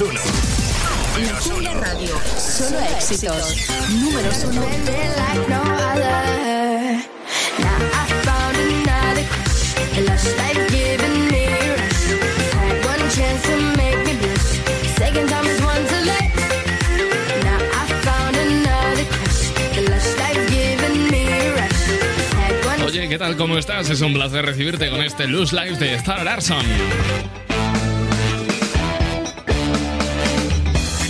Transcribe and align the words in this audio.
uno. 0.00 0.20
Radio. 1.80 2.14
Solo 2.38 2.78
éxitos. 2.96 3.68
Números 3.90 4.44
uno. 4.48 4.62
Oye, 22.86 23.08
¿qué 23.08 23.18
tal? 23.18 23.36
¿Cómo 23.36 23.58
estás? 23.58 23.90
Es 23.90 24.00
un 24.00 24.14
placer 24.14 24.46
recibirte 24.46 24.88
con 24.90 25.02
este 25.02 25.26
Loose 25.26 25.54
Life 25.54 25.76
de 25.76 25.94
Star 25.94 26.24
Larson. 26.24 26.64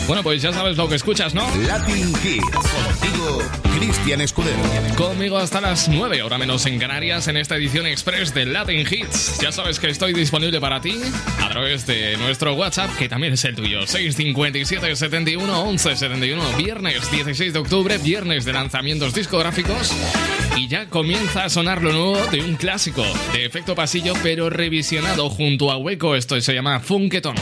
Bueno, 0.06 0.23
pues 0.23 0.42
ya 0.42 0.52
sabes 0.52 0.77
lo 0.77 0.88
que 0.88 0.97
escuchas, 0.97 1.33
¿no? 1.33 1.47
Latin 1.66 2.12
Kids. 2.15 2.43
Contigo, 2.51 3.38
Cristian 3.79 4.20
Escudero. 4.20 4.59
Conmigo 4.97 5.38
hasta 5.38 5.60
las 5.60 5.88
9, 5.88 6.21
ahora 6.21 6.38
menos 6.38 6.66
en 6.66 6.79
Canarias, 6.79 7.29
en 7.29 7.37
esta 7.37 7.57
edición 7.57 7.87
express 7.87 8.35
de 8.35 8.46
Latin 8.46 8.87
Hits. 8.88 9.38
Ya 9.40 9.52
sabes 9.52 9.79
que 9.79 9.88
estoy 9.88 10.12
disponible 10.12 10.60
para 10.60 10.80
ti 10.80 11.01
a 11.40 11.49
través 11.49 11.87
de 11.87 12.16
nuestro 12.18 12.54
WhatsApp, 12.54 12.90
que 12.99 13.09
también 13.09 13.35
es 13.35 13.45
el 13.45 13.54
tuyo. 13.54 13.87
657 13.87 14.96
71 14.96 15.62
11 15.62 15.96
71. 15.96 16.43
Viernes 16.59 17.10
16 17.10 17.52
de 17.52 17.59
octubre, 17.60 17.99
viernes 17.99 18.45
de 18.45 18.52
lanzamientos 18.52 19.15
discográficos. 19.15 19.93
Y 20.57 20.68
ya 20.68 20.87
comienza 20.87 21.45
a 21.45 21.49
sonar 21.49 21.80
lo 21.80 21.93
nuevo 21.93 22.27
de 22.27 22.43
un 22.43 22.57
clásico 22.57 23.05
de 23.32 23.46
efecto 23.46 23.74
pasillo, 23.74 24.15
pero 24.23 24.51
revisionado 24.51 25.30
junto 25.30 25.71
a 25.71 25.77
Hueco. 25.77 26.16
Esto 26.16 26.40
se 26.40 26.55
llama 26.55 26.80
Funketón. 26.80 27.37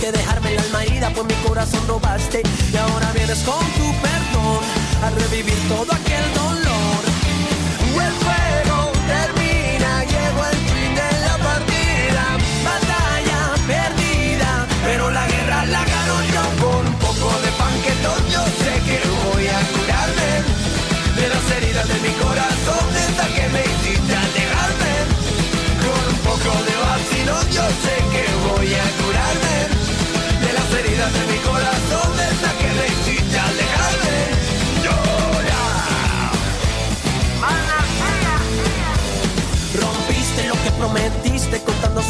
Importarte 0.00 0.12
Dejarme 0.12 0.54
la 0.54 0.62
alma 0.62 0.84
herida 0.84 1.10
Pues 1.14 1.26
mi 1.26 1.34
corazón 1.48 1.86
robaste. 1.86 2.42
Y 2.72 2.76
ahora 2.76 3.12
vienes 3.12 3.38
con 3.40 3.58
tu 3.58 3.92
perdón 4.00 4.64
A 5.02 5.10
revivir 5.10 5.58
todo 5.68 5.92
aquel 5.92 6.34
dolor 6.34 6.59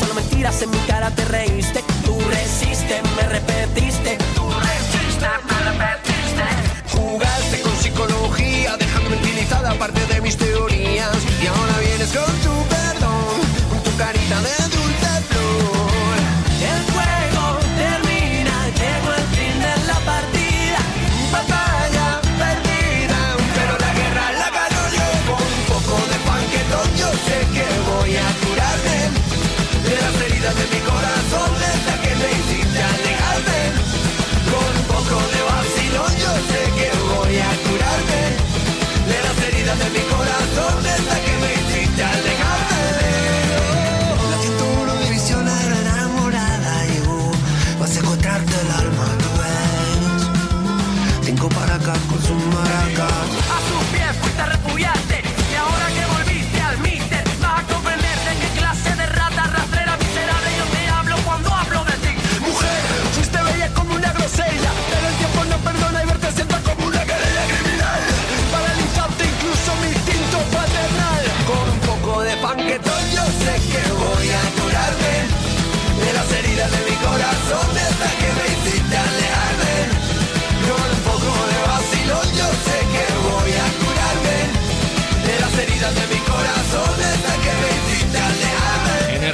solo 0.00 0.14
mentiras 0.14 0.62
en 0.62 0.70
mi 0.70 0.78
cara 0.86 1.10
te 1.10 1.24
reíste. 1.26 1.84
Tú 2.04 2.18
resiste 2.30 3.00
me 3.16 3.22
repetiste. 3.28 4.18
Tú 4.34 4.48
resiste 4.50 5.28
me 5.48 5.58
repetiste. 5.70 6.46
Jugaste 6.94 7.60
con 7.60 7.76
psicología 7.76 8.76
dejándome 8.76 9.16
utilizada 9.16 9.74
parte 9.74 10.00
de 10.06 10.20
mis 10.20 10.36
teorías 10.36 10.49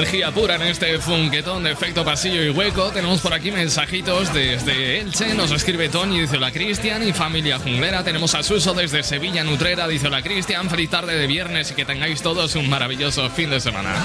Energía 0.06 0.30
pura 0.30 0.54
en 0.54 0.62
este 0.62 1.00
funquetón 1.00 1.64
de 1.64 1.72
efecto 1.72 2.04
pasillo 2.04 2.40
y 2.40 2.50
hueco. 2.50 2.92
Tenemos 2.92 3.20
por 3.20 3.34
aquí 3.34 3.50
mensajitos 3.50 4.32
desde 4.32 5.00
Elche. 5.00 5.34
Nos 5.34 5.50
escribe 5.50 5.88
Tony, 5.88 6.20
dice 6.20 6.36
hola 6.36 6.52
Cristian 6.52 7.02
y 7.02 7.12
familia 7.12 7.58
junglera. 7.58 8.04
Tenemos 8.04 8.36
a 8.36 8.44
Suso 8.44 8.72
desde 8.72 9.02
Sevilla, 9.02 9.42
Nutrera, 9.42 9.88
dice 9.88 10.06
hola 10.06 10.22
Cristian. 10.22 10.70
Feliz 10.70 10.90
tarde 10.90 11.18
de 11.18 11.26
viernes 11.26 11.72
y 11.72 11.74
que 11.74 11.84
tengáis 11.84 12.22
todos 12.22 12.54
un 12.54 12.70
maravilloso 12.70 13.28
fin 13.30 13.50
de 13.50 13.58
semana. 13.58 13.96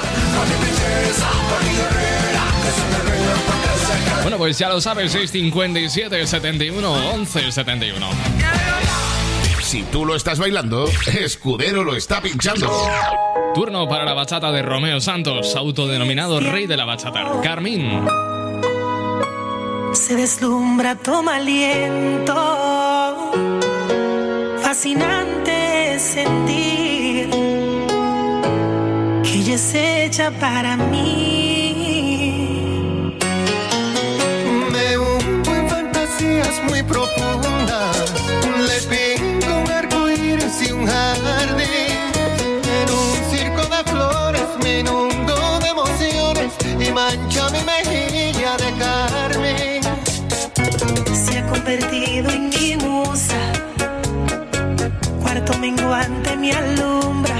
Bueno, 4.23 4.37
pues 4.39 4.57
ya 4.57 4.69
lo 4.69 4.81
sabes, 4.81 5.11
657 5.11 6.25
71 6.25 6.93
11 7.13 7.51
71. 7.51 8.07
Si 9.61 9.83
tú 9.83 10.03
lo 10.03 10.15
estás 10.15 10.39
bailando, 10.39 10.89
Escudero 11.13 11.83
lo 11.83 11.95
está 11.95 12.21
pinchando. 12.21 12.71
Turno 13.53 13.87
para 13.87 14.05
la 14.05 14.13
bachata 14.13 14.51
de 14.51 14.61
Romeo 14.61 15.01
Santos, 15.01 15.55
autodenominado 15.55 16.39
rey 16.39 16.67
de 16.67 16.77
la 16.77 16.85
bachata. 16.85 17.41
Carmín. 17.43 18.05
Se 19.93 20.15
deslumbra, 20.15 20.95
toma 20.95 21.35
aliento. 21.35 22.33
Fascinante 24.61 25.99
sentir 25.99 27.29
que 29.23 29.35
ella 29.35 29.55
es 29.55 29.75
hecha 29.75 30.31
para 30.31 30.77
mí. 30.77 31.40
Convertido 51.71 52.29
en 52.31 52.49
mi 52.49 52.75
musa. 52.75 53.39
Cuarto 55.21 55.57
menguante 55.57 56.35
me 56.35 56.51
alumbra. 56.51 57.37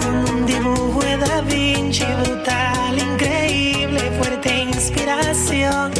Con 0.00 0.34
un 0.34 0.46
dibujo 0.46 0.98
de 1.00 1.18
Da 1.18 1.42
Vinci 1.42 2.06
brutal, 2.22 2.98
increíble, 2.98 4.00
fuerte 4.18 4.60
inspiración. 4.62 5.92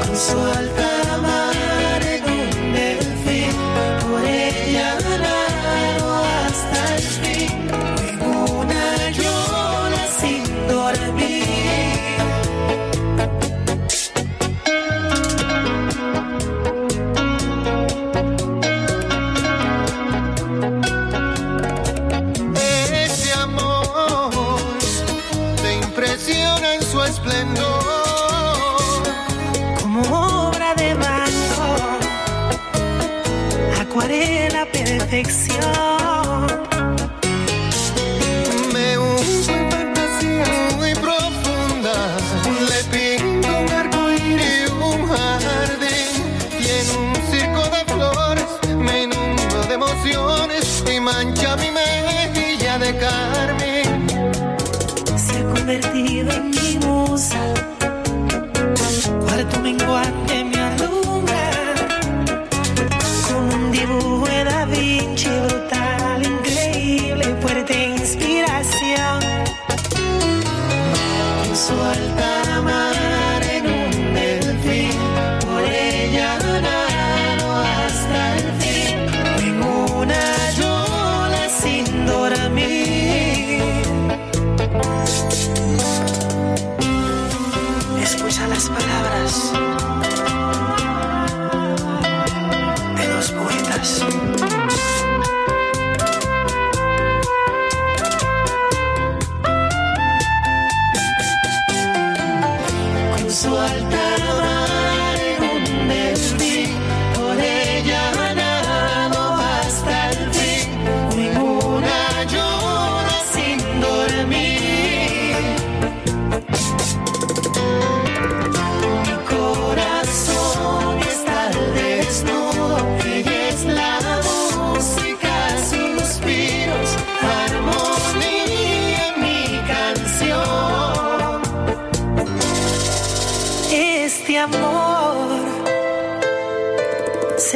Con 0.00 0.16
su 0.16 0.38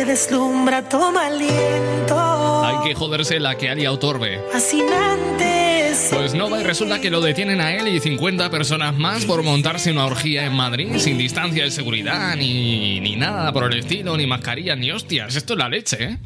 deslumbra, 0.07 0.89
toma 0.89 1.27
aliento. 1.27 2.65
Hay 2.65 2.89
que 2.89 2.95
joderse 2.95 3.39
la 3.41 3.57
que 3.57 3.69
Alia 3.69 3.93
otorbe. 3.93 4.41
Fascinante. 4.53 5.67
Pues 6.11 6.35
no 6.35 6.61
y 6.61 6.63
resulta 6.63 7.01
que 7.01 7.11
lo 7.11 7.21
detienen 7.21 7.61
a 7.61 7.75
él 7.75 7.89
y 7.89 8.01
50 8.01 8.51
personas 8.51 8.95
más 8.97 9.25
por 9.25 9.43
montarse 9.43 9.91
una 9.91 10.05
orgía 10.05 10.45
en 10.45 10.55
Madrid 10.55 10.89
sin 10.99 11.17
distancia 11.17 11.65
de 11.65 11.71
seguridad, 11.71 12.37
ni, 12.37 13.01
ni 13.01 13.17
nada 13.17 13.53
por 13.53 13.73
el 13.73 13.79
estilo, 13.79 14.17
ni 14.17 14.27
mascarillas, 14.27 14.79
ni 14.79 14.91
hostias. 14.91 15.35
Esto 15.37 15.55
es 15.55 15.59
la 15.59 15.69
leche, 15.69 15.97
¿eh? 16.05 16.19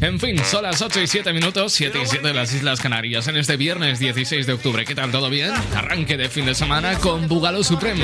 En 0.00 0.20
fin, 0.20 0.38
son 0.44 0.64
las 0.64 0.82
8 0.82 1.00
y 1.00 1.06
7 1.06 1.32
minutos, 1.32 1.72
7 1.72 2.00
y 2.02 2.06
7 2.06 2.28
de 2.28 2.34
las 2.34 2.52
Islas 2.52 2.80
Canarias 2.80 3.28
en 3.28 3.36
este 3.36 3.56
viernes 3.56 3.98
16 3.98 4.46
de 4.46 4.52
octubre. 4.52 4.84
¿Qué 4.84 4.94
tal? 4.94 5.10
¿Todo 5.10 5.30
bien? 5.30 5.52
Arranque 5.74 6.18
de 6.18 6.28
fin 6.28 6.44
de 6.44 6.54
semana 6.54 6.98
con 6.98 7.28
Bugalo 7.28 7.64
Supremo. 7.64 8.02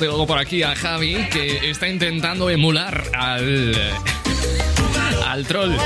Tengo 0.00 0.26
por 0.26 0.38
aquí 0.38 0.62
a 0.62 0.74
Javi 0.74 1.28
que 1.30 1.70
está 1.70 1.86
intentando 1.88 2.48
emular 2.50 3.04
al. 3.12 3.74
al 5.26 5.46
troll 5.46 5.76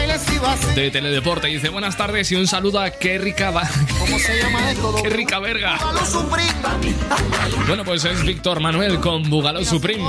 de 0.74 0.90
Teledeporte. 0.90 1.48
Dice: 1.48 1.68
Buenas 1.68 1.96
tardes 1.96 2.30
y 2.32 2.36
un 2.36 2.46
saludo 2.46 2.80
a 2.80 2.90
qué 2.90 3.18
rica. 3.18 3.50
va- 3.50 3.68
¿Cómo 3.98 4.18
se 4.18 4.38
llama 4.40 4.70
esto? 4.70 4.94
¡Qué 5.02 5.10
rica 5.10 5.38
verga! 5.40 5.78
Bueno, 7.66 7.84
pues 7.84 8.04
es 8.04 8.22
Víctor 8.24 8.60
Manuel 8.60 9.00
con 9.00 9.22
Bugalo 9.30 9.64
Supreme. 9.64 10.04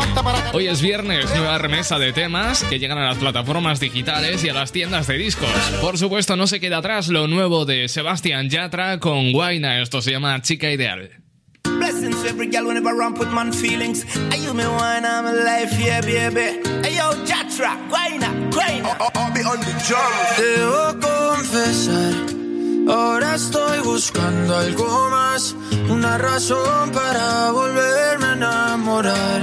Hoy 0.53 0.67
es 0.67 0.81
viernes, 0.81 1.25
nueva 1.35 1.57
remesa 1.57 1.97
de 1.97 2.11
temas 2.11 2.63
que 2.65 2.79
llegan 2.79 2.97
a 2.97 3.05
las 3.07 3.17
plataformas 3.17 3.79
digitales 3.79 4.43
y 4.43 4.49
a 4.49 4.53
las 4.53 4.71
tiendas 4.73 5.07
de 5.07 5.17
discos. 5.17 5.49
Por 5.81 5.97
supuesto, 5.97 6.35
no 6.35 6.47
se 6.47 6.59
queda 6.59 6.77
atrás 6.79 7.07
lo 7.07 7.27
nuevo 7.27 7.65
de 7.65 7.87
Sebastián 7.87 8.49
Yatra 8.49 8.99
con 8.99 9.31
Guaina. 9.31 9.81
Esto 9.81 10.01
se 10.01 10.11
llama 10.11 10.41
Chica 10.41 10.69
Ideal. 10.69 11.11
Blessings 11.85 12.23
to 12.23 12.29
every 12.29 12.47
girl 12.47 12.65
whenever 12.65 12.99
I 12.99 13.11
put 13.11 13.31
man 13.31 13.51
feelings. 13.51 13.99
Are 14.31 14.37
you 14.37 14.55
me 14.55 14.65
wine, 14.65 15.05
I'm 15.05 15.27
alive, 15.27 15.71
yeah, 15.79 16.01
baby. 16.01 16.47
Hey, 16.81 16.95
yo, 16.97 17.13
Jatra, 17.29 17.77
guayna, 17.91 18.29
guayna. 18.49 18.97
I'll 19.13 19.31
be 19.31 19.41
on 19.43 19.59
the 19.59 19.73
drum. 19.85 20.13
Debo 20.35 20.99
confesar, 21.05 22.13
ahora 22.89 23.35
estoy 23.35 23.81
buscando 23.81 24.55
algo 24.57 25.09
más, 25.11 25.55
una 25.87 26.17
razón 26.17 26.89
para 26.89 27.51
volverme 27.51 28.25
a 28.25 28.33
enamorar. 28.33 29.39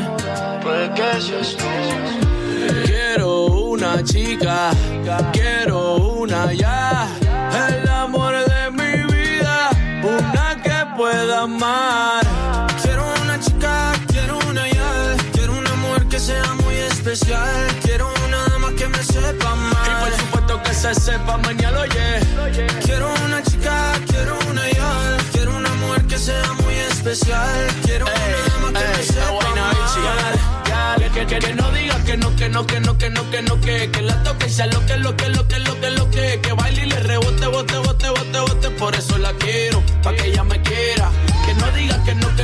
Puede 0.64 0.94
que 0.94 1.20
seas 1.20 1.56
tú. 1.56 1.64
Quiero 2.86 3.44
una 3.70 4.02
chica, 4.02 4.72
quiero 5.32 5.94
una 6.18 6.52
ya, 6.52 7.06
el 7.68 7.88
amor 7.88 8.34
de 8.34 8.70
mi 8.72 9.14
vida, 9.14 9.70
una 10.02 10.60
que 10.60 10.96
pueda 10.96 11.42
amar. 11.42 12.21
Especial, 17.12 17.66
quiero 17.82 18.10
una 18.26 18.44
dama 18.48 18.72
que 18.74 18.88
me 18.88 19.02
sepa 19.02 19.50
amar. 19.52 19.86
Y 19.86 20.04
por 20.04 20.18
supuesto 20.18 20.62
que 20.62 20.74
se 20.74 20.94
sepa 20.94 21.36
mañana, 21.38 21.80
oye. 21.80 22.20
Quiero 22.84 23.12
una 23.24 23.42
chica, 23.42 23.92
quiero 24.08 24.38
una 24.48 24.70
ya, 24.70 25.16
quiero 25.32 25.56
una 25.56 25.74
mujer 25.74 26.06
que 26.06 26.18
sea 26.18 26.52
muy 26.64 26.74
especial, 26.74 27.66
quiero 27.84 28.06
una 28.06 28.38
dama 28.48 28.80
que 28.80 28.98
me 28.98 29.04
sepa 29.04 29.28
amar. 29.28 29.72
Que, 31.14 31.26
que, 31.26 31.38
que 31.38 31.54
no 31.54 31.70
diga 31.72 31.96
que 32.04 32.16
no, 32.16 32.34
que 32.34 32.48
no, 32.48 32.66
que 32.66 32.80
no, 32.80 32.96
que 32.96 33.10
no, 33.10 33.30
que 33.30 33.42
no, 33.42 33.60
que, 33.60 33.90
que 33.90 34.02
la 34.02 34.22
toque 34.22 34.46
y 34.46 34.50
sea 34.50 34.66
lo 34.66 34.84
que, 34.86 34.96
lo 34.96 35.14
que, 35.14 35.28
lo 35.28 35.46
que, 35.46 35.58
lo 35.58 35.80
que, 35.80 35.90
lo 35.90 36.10
que, 36.10 36.40
que 36.40 36.52
baile 36.52 36.86
y 36.86 36.86
le 36.86 37.00
rebote, 37.00 37.46
bote, 37.46 37.76
bote, 37.76 38.08
bote, 38.08 38.40
bote, 38.40 38.70
por 38.70 38.94
eso 38.94 39.18
la 39.18 39.32
quiero, 39.34 39.82
pa' 40.02 40.14
que 40.14 40.28
ella 40.28 40.42
me 40.44 40.60
quiera. 40.62 41.10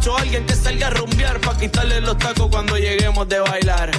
coma 0.00 0.16
mucho, 0.16 0.16
alguien 0.16 0.46
que 0.46 0.54
salga 0.54 0.86
a 0.86 0.90
rumbear 0.90 1.40
para 1.40 1.58
quitarle 1.58 2.00
los 2.00 2.16
tacos 2.18 2.48
cuando 2.50 2.76
lleguemos 2.76 3.28
de 3.28 3.40
bailar. 3.40 3.90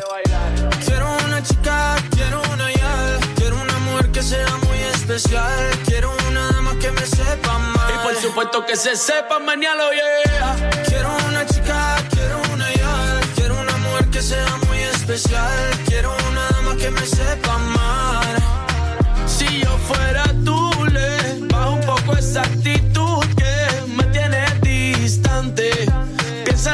Quiero 0.86 1.08
una 1.25 1.43
chica, 1.43 1.96
quiero 2.12 2.41
una 2.53 2.72
ya, 2.72 3.20
quiero 3.36 3.55
una 3.62 3.77
mujer 3.79 4.12
que 4.12 4.24
sea 4.24 4.58
muy 4.67 4.77
especial, 4.93 5.70
quiero 5.86 6.12
una 6.27 6.51
dama 6.51 6.77
que 6.79 6.91
me 6.91 7.05
sepa 7.05 7.55
amar. 7.55 7.91
Y 7.93 8.03
por 8.03 8.15
supuesto 8.15 8.65
que 8.65 8.75
se 8.75 8.96
sepa 8.96 9.39
mañana, 9.39 9.84
yeah. 9.91 10.70
Quiero 10.86 11.10
una 11.27 11.46
chica, 11.46 11.98
quiero 12.10 12.41
una 12.53 12.74
ya, 12.74 13.20
quiero 13.36 13.60
una 13.60 13.77
mujer 13.77 14.05
que 14.10 14.22
sea 14.22 14.58
muy 14.67 14.79
especial, 14.79 15.70
quiero 15.86 16.15
una 16.29 16.50
dama 16.50 16.75
que 16.77 16.89
me 16.89 17.05
sepa 17.05 17.53
amar. 17.53 18.61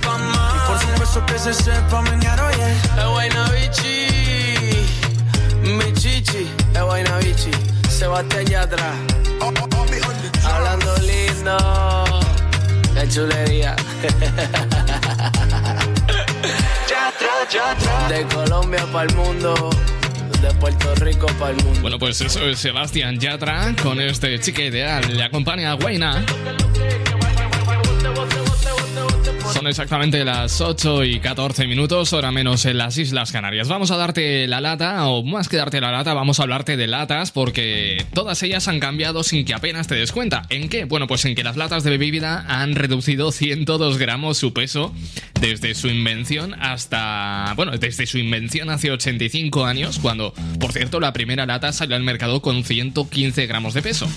sepa 0.00 0.14
amar. 0.14 0.56
Y 0.56 0.58
por 0.68 0.78
supuesto 0.78 1.26
que 1.26 1.38
se 1.38 1.54
sepa 1.54 2.02
mañana, 2.02 2.50
yeah. 2.52 2.72
Es 2.98 3.06
buena 3.08 3.50
bichi, 3.50 4.06
mi 5.62 5.92
chichi, 5.94 6.50
es 6.74 6.82
buena 6.82 7.18
bichi, 7.18 7.50
Sebastián 7.88 8.46
Yatra. 8.46 8.94
Hablando 10.44 10.96
lindo, 10.98 11.56
qué 12.94 13.08
chulería. 13.08 13.76
De 18.08 18.26
Colombia 18.34 18.86
para 18.92 19.08
el 19.08 19.14
mundo, 19.16 19.70
de 20.40 20.54
Puerto 20.54 20.94
Rico 20.96 21.26
para 21.38 21.52
el 21.52 21.64
mundo. 21.64 21.80
Bueno, 21.80 21.98
pues 21.98 22.20
eso 22.20 22.40
es 22.46 22.58
Sebastián 22.58 23.18
Yatra 23.18 23.74
con 23.82 24.00
este 24.00 24.38
chica 24.40 24.62
ideal. 24.62 25.16
Le 25.16 25.24
acompaña 25.24 25.72
a 25.72 25.74
Guaina. 25.74 26.24
Son 29.52 29.66
exactamente 29.66 30.24
las 30.24 30.60
8 30.60 31.04
y 31.04 31.18
14 31.18 31.66
minutos, 31.66 32.12
hora 32.12 32.30
menos 32.30 32.64
en 32.66 32.78
las 32.78 32.96
Islas 32.98 33.32
Canarias. 33.32 33.68
Vamos 33.68 33.90
a 33.90 33.96
darte 33.96 34.46
la 34.46 34.60
lata, 34.60 35.06
o 35.08 35.24
más 35.24 35.48
que 35.48 35.56
darte 35.56 35.80
la 35.80 35.90
lata, 35.90 36.14
vamos 36.14 36.38
a 36.38 36.44
hablarte 36.44 36.76
de 36.76 36.86
latas, 36.86 37.32
porque 37.32 38.06
todas 38.14 38.42
ellas 38.42 38.68
han 38.68 38.78
cambiado 38.78 39.22
sin 39.24 39.44
que 39.44 39.52
apenas 39.52 39.88
te 39.88 39.96
des 39.96 40.12
cuenta. 40.12 40.42
¿En 40.50 40.68
qué? 40.68 40.84
Bueno, 40.84 41.08
pues 41.08 41.24
en 41.24 41.34
que 41.34 41.42
las 41.42 41.56
latas 41.56 41.82
de 41.82 41.90
bebida 41.98 42.44
han 42.48 42.76
reducido 42.76 43.32
102 43.32 43.98
gramos 43.98 44.38
su 44.38 44.52
peso 44.52 44.94
desde 45.40 45.74
su 45.74 45.88
invención 45.88 46.54
hasta. 46.54 47.52
Bueno, 47.56 47.72
desde 47.76 48.06
su 48.06 48.18
invención 48.18 48.70
hace 48.70 48.90
85 48.90 49.66
años, 49.66 49.98
cuando, 49.98 50.32
por 50.60 50.72
cierto, 50.72 51.00
la 51.00 51.12
primera 51.12 51.44
lata 51.44 51.72
salió 51.72 51.96
al 51.96 52.02
mercado 52.02 52.40
con 52.40 52.62
115 52.62 53.46
gramos 53.46 53.74
de 53.74 53.82
peso. 53.82 54.08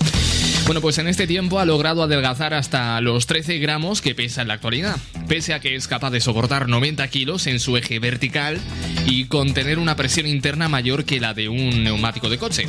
Bueno, 0.66 0.80
pues 0.80 0.98
en 0.98 1.08
este 1.08 1.28
tiempo 1.28 1.60
ha 1.60 1.66
logrado 1.66 2.04
adelgazar 2.04 2.54
hasta 2.54 3.02
los 3.02 3.28
13 3.28 3.58
gramos 3.58 4.02
que 4.02 4.16
pesa 4.16 4.42
en 4.42 4.48
la 4.48 4.54
actualidad, 4.54 4.96
pese 5.28 5.54
a 5.54 5.60
que 5.60 5.76
es 5.76 5.88
capaz 5.88 6.12
de 6.12 6.20
soportar 6.22 6.68
90 6.70 7.08
kilos 7.10 7.48
en 7.48 7.60
su 7.60 7.78
eje 7.78 8.00
vertical 8.00 8.60
y 9.08 9.26
contener 9.26 9.80
una 9.80 9.96
presión 9.96 10.28
interna 10.28 10.70
mayor 10.70 11.06
que 11.06 11.20
la 11.20 11.34
de 11.34 11.50
un 11.50 11.84
neumático 11.84 12.30
de 12.30 12.38
coche. 12.38 12.68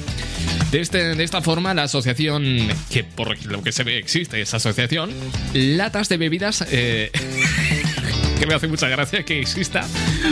De, 0.70 0.80
este- 0.80 1.14
de 1.14 1.24
esta 1.24 1.40
forma, 1.42 1.72
la 1.74 1.84
asociación, 1.84 2.68
que 2.90 3.04
por 3.04 3.44
lo 3.46 3.62
que 3.62 3.72
se 3.72 3.84
ve 3.84 3.98
existe 3.98 4.40
esa 4.40 4.56
asociación, 4.56 5.10
latas 5.52 6.08
de 6.08 6.16
bebidas... 6.16 6.64
eh, 6.70 7.10
que 8.38 8.46
me 8.46 8.54
hace 8.54 8.66
mucha 8.66 8.88
gracia 8.88 9.22
que 9.24 9.38
exista 9.40 9.86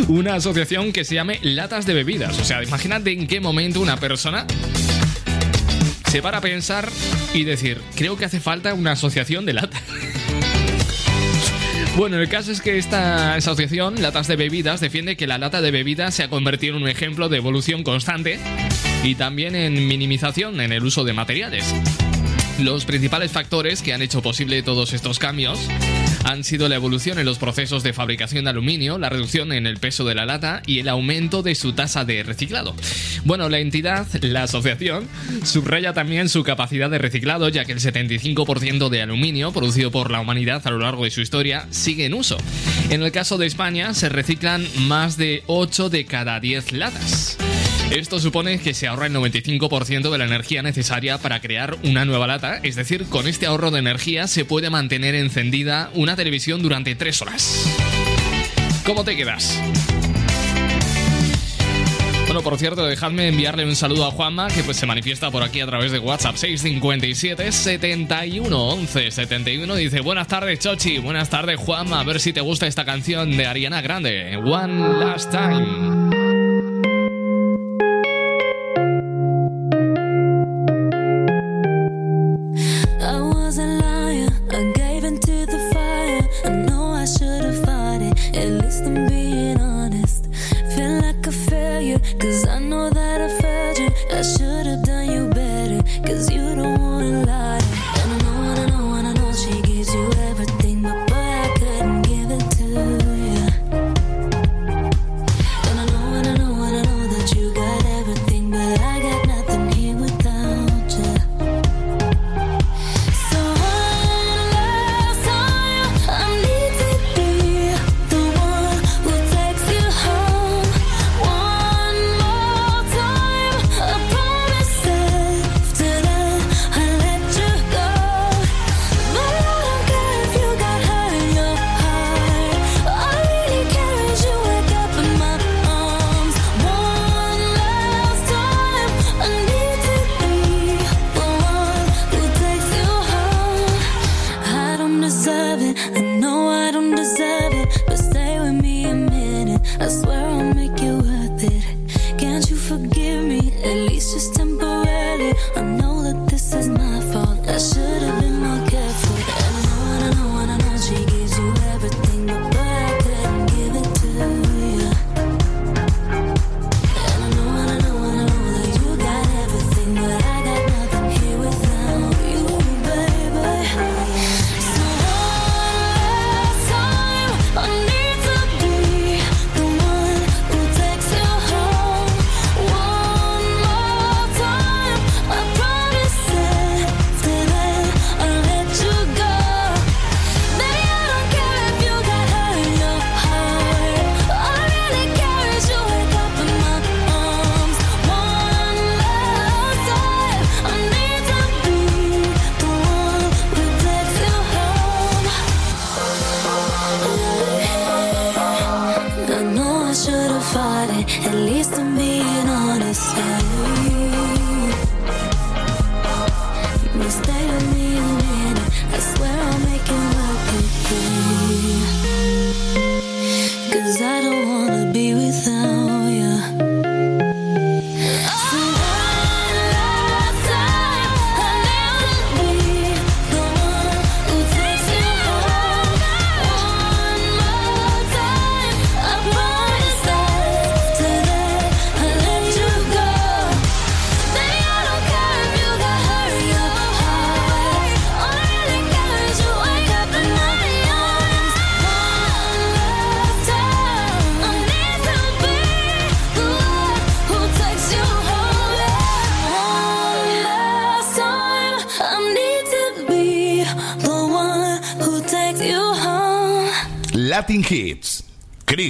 una 0.08 0.34
asociación 0.34 0.92
que 0.92 1.04
se 1.04 1.14
llame 1.14 1.38
latas 1.42 1.86
de 1.86 1.94
bebidas. 1.94 2.36
O 2.40 2.44
sea, 2.44 2.62
imagínate 2.62 3.12
en 3.12 3.28
qué 3.28 3.40
momento 3.40 3.80
una 3.80 3.96
persona 3.98 4.44
se 6.10 6.20
para 6.20 6.38
a 6.38 6.40
pensar 6.40 6.90
y 7.32 7.44
decir, 7.44 7.80
creo 7.94 8.16
que 8.16 8.24
hace 8.24 8.40
falta 8.40 8.74
una 8.74 8.92
asociación 8.92 9.46
de 9.46 9.52
latas. 9.54 9.80
Bueno, 11.94 12.16
el 12.18 12.28
caso 12.28 12.50
es 12.50 12.62
que 12.62 12.78
esta 12.78 13.34
asociación, 13.34 14.00
Latas 14.00 14.26
de 14.26 14.36
Bebidas, 14.36 14.80
defiende 14.80 15.14
que 15.14 15.26
la 15.26 15.36
lata 15.36 15.60
de 15.60 15.70
bebidas 15.70 16.14
se 16.14 16.22
ha 16.22 16.30
convertido 16.30 16.76
en 16.76 16.84
un 16.84 16.88
ejemplo 16.88 17.28
de 17.28 17.36
evolución 17.36 17.82
constante 17.82 18.40
y 19.04 19.14
también 19.14 19.54
en 19.54 19.86
minimización 19.86 20.60
en 20.62 20.72
el 20.72 20.84
uso 20.84 21.04
de 21.04 21.12
materiales. 21.12 21.74
Los 22.58 22.86
principales 22.86 23.30
factores 23.30 23.82
que 23.82 23.92
han 23.92 24.00
hecho 24.00 24.22
posible 24.22 24.62
todos 24.62 24.94
estos 24.94 25.18
cambios 25.18 25.68
han 26.24 26.44
sido 26.44 26.68
la 26.68 26.76
evolución 26.76 27.18
en 27.18 27.26
los 27.26 27.38
procesos 27.38 27.82
de 27.82 27.92
fabricación 27.92 28.44
de 28.44 28.50
aluminio, 28.50 28.98
la 28.98 29.08
reducción 29.08 29.52
en 29.52 29.66
el 29.66 29.78
peso 29.78 30.04
de 30.04 30.14
la 30.14 30.26
lata 30.26 30.62
y 30.66 30.78
el 30.78 30.88
aumento 30.88 31.42
de 31.42 31.54
su 31.54 31.72
tasa 31.72 32.04
de 32.04 32.22
reciclado. 32.22 32.74
Bueno, 33.24 33.48
la 33.48 33.58
entidad, 33.58 34.06
la 34.22 34.44
asociación, 34.44 35.08
subraya 35.44 35.92
también 35.92 36.28
su 36.28 36.42
capacidad 36.42 36.90
de 36.90 36.98
reciclado, 36.98 37.48
ya 37.48 37.64
que 37.64 37.72
el 37.72 37.80
75% 37.80 38.88
de 38.88 39.02
aluminio 39.02 39.52
producido 39.52 39.90
por 39.90 40.10
la 40.10 40.20
humanidad 40.20 40.66
a 40.66 40.70
lo 40.70 40.78
largo 40.78 41.04
de 41.04 41.10
su 41.10 41.20
historia 41.20 41.66
sigue 41.70 42.06
en 42.06 42.14
uso. 42.14 42.36
En 42.90 43.02
el 43.02 43.12
caso 43.12 43.38
de 43.38 43.46
España, 43.46 43.94
se 43.94 44.08
reciclan 44.08 44.66
más 44.80 45.16
de 45.16 45.42
8 45.46 45.90
de 45.90 46.04
cada 46.04 46.40
10 46.40 46.72
latas. 46.72 47.38
Esto 47.92 48.18
supone 48.20 48.58
que 48.58 48.72
se 48.72 48.88
ahorra 48.88 49.06
el 49.06 49.12
95% 49.12 50.10
de 50.10 50.16
la 50.16 50.24
energía 50.24 50.62
necesaria 50.62 51.18
para 51.18 51.40
crear 51.40 51.76
una 51.84 52.06
nueva 52.06 52.26
lata, 52.26 52.58
es 52.62 52.74
decir, 52.74 53.04
con 53.04 53.28
este 53.28 53.44
ahorro 53.44 53.70
de 53.70 53.80
energía 53.80 54.28
se 54.28 54.46
puede 54.46 54.70
mantener 54.70 55.14
encendida 55.14 55.90
una 55.92 56.16
televisión 56.16 56.62
durante 56.62 56.94
3 56.94 57.20
horas. 57.20 57.66
¿Cómo 58.86 59.04
te 59.04 59.14
quedas? 59.14 59.60
Bueno, 62.24 62.40
por 62.40 62.56
cierto, 62.56 62.86
dejadme 62.86 63.28
enviarle 63.28 63.66
un 63.66 63.76
saludo 63.76 64.06
a 64.06 64.10
Juanma, 64.10 64.48
que 64.48 64.62
pues 64.62 64.78
se 64.78 64.86
manifiesta 64.86 65.30
por 65.30 65.42
aquí 65.42 65.60
a 65.60 65.66
través 65.66 65.92
de 65.92 65.98
WhatsApp 65.98 66.36
657 66.36 67.52
71 67.52 69.76
Dice, 69.76 70.00
buenas 70.00 70.28
tardes, 70.28 70.60
Chochi. 70.60 70.96
Buenas 70.96 71.28
tardes, 71.28 71.60
Juanma. 71.60 72.00
A 72.00 72.04
ver 72.04 72.20
si 72.20 72.32
te 72.32 72.40
gusta 72.40 72.66
esta 72.66 72.86
canción 72.86 73.36
de 73.36 73.46
Ariana 73.46 73.82
Grande. 73.82 74.38
One 74.38 74.98
Last 74.98 75.30
Time. 75.30 76.11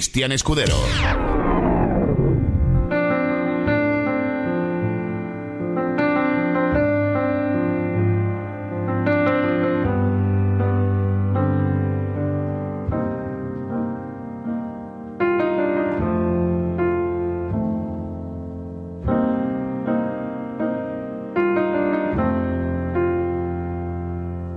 Cristian 0.02 0.32
Escudero. 0.32 0.74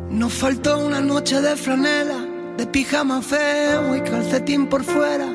Nos 0.09 0.33
faltó 0.33 0.79
una 0.79 1.01
noche 1.01 1.39
de 1.39 1.55
franela, 1.55 2.25
de 2.57 2.65
pijama 2.65 3.21
feo 3.21 3.95
y 3.95 4.01
calcetín 4.01 4.65
por 4.65 4.83
fuera 4.83 5.34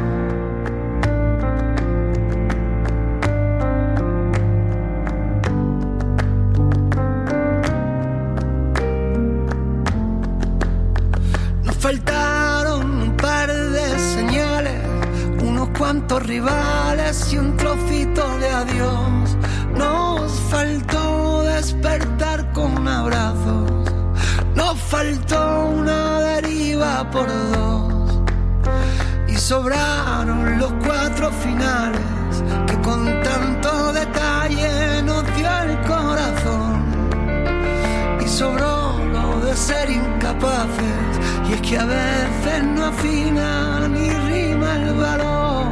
Que 41.71 41.77
a 41.77 41.85
veces 41.85 42.63
no 42.75 42.87
afina 42.87 43.87
ni 43.87 44.09
rima 44.09 44.75
el 44.75 44.93
valor. 44.93 45.67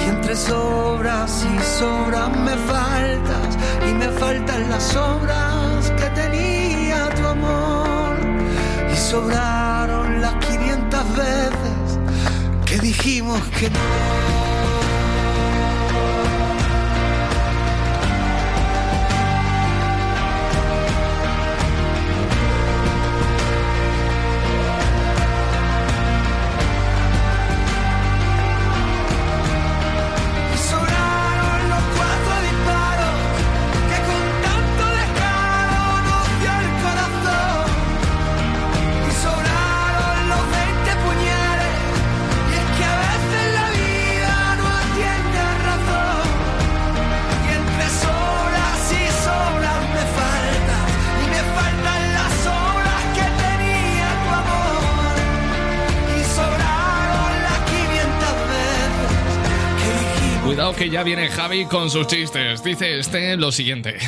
Y 0.00 0.08
entre 0.08 0.36
sobras 0.36 1.44
y 1.52 1.78
sobras 1.80 2.30
me 2.46 2.54
faltas, 2.72 3.58
y 3.88 3.92
me 3.94 4.08
faltan 4.20 4.70
las 4.70 4.94
obras 4.94 5.90
que 5.98 6.08
tenía 6.20 7.08
tu 7.16 7.26
amor. 7.26 8.14
Y 8.92 8.96
sobraron 8.96 10.20
las 10.20 10.34
500 10.46 11.16
veces 11.16 11.98
que 12.64 12.78
dijimos 12.78 13.42
que 13.58 13.70
no. 13.70 14.57
Cuidado 60.48 60.74
que 60.74 60.88
ya 60.88 61.02
viene 61.02 61.28
Javi 61.28 61.66
con 61.66 61.90
sus 61.90 62.06
chistes. 62.06 62.64
Dice 62.64 62.98
este 62.98 63.36
lo 63.36 63.52
siguiente. 63.52 63.98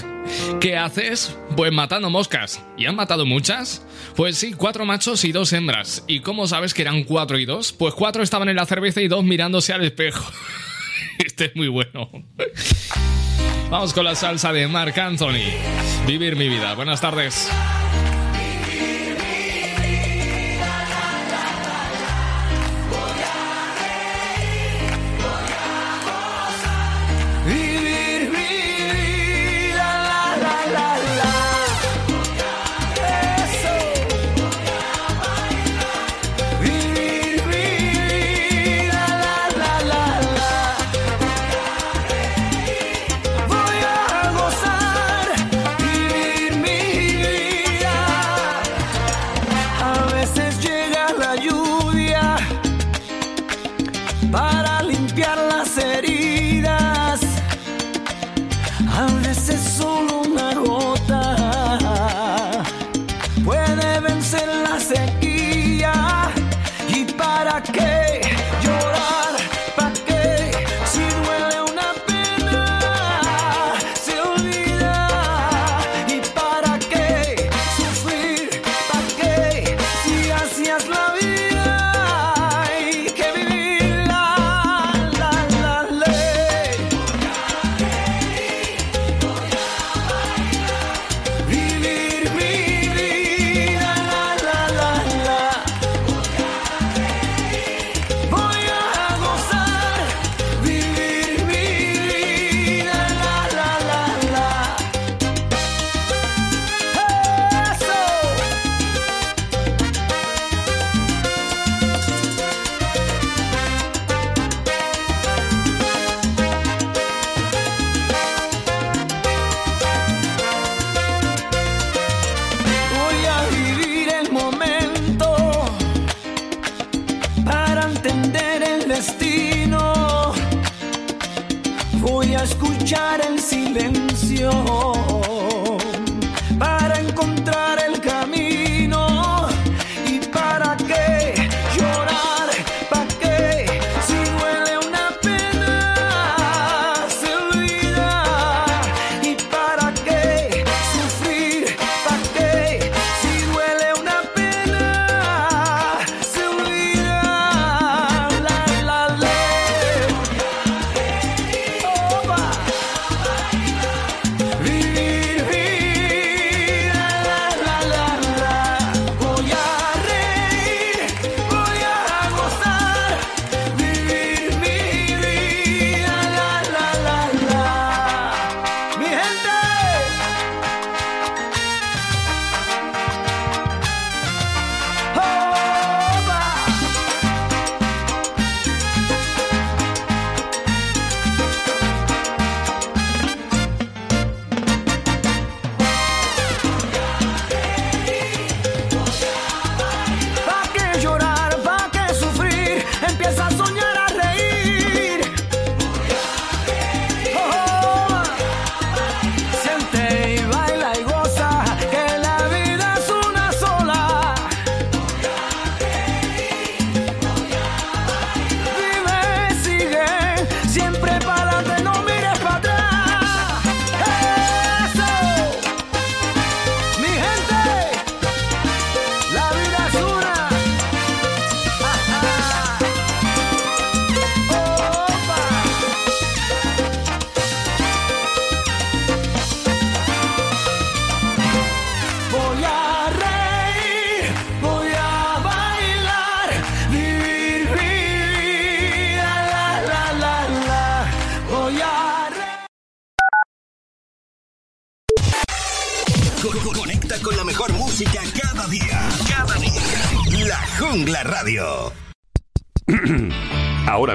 ¿Qué 0.58 0.74
haces? 0.74 1.36
Pues 1.54 1.70
matando 1.70 2.08
moscas. 2.08 2.64
¿Y 2.78 2.86
han 2.86 2.96
matado 2.96 3.26
muchas? 3.26 3.84
Pues 4.16 4.38
sí, 4.38 4.54
cuatro 4.54 4.86
machos 4.86 5.22
y 5.26 5.32
dos 5.32 5.52
hembras. 5.52 6.02
¿Y 6.06 6.20
cómo 6.20 6.46
sabes 6.46 6.72
que 6.72 6.80
eran 6.80 7.04
cuatro 7.04 7.38
y 7.38 7.44
dos? 7.44 7.74
Pues 7.74 7.92
cuatro 7.92 8.22
estaban 8.22 8.48
en 8.48 8.56
la 8.56 8.64
cerveza 8.64 9.02
y 9.02 9.08
dos 9.08 9.22
mirándose 9.22 9.74
al 9.74 9.84
espejo. 9.84 10.32
Este 11.18 11.44
es 11.44 11.56
muy 11.56 11.68
bueno. 11.68 12.10
Vamos 13.68 13.92
con 13.92 14.06
la 14.06 14.14
salsa 14.14 14.50
de 14.54 14.66
Marc 14.66 14.96
Anthony. 14.96 15.44
Vivir 16.06 16.36
mi 16.36 16.48
vida. 16.48 16.74
Buenas 16.74 17.02
tardes. 17.02 17.50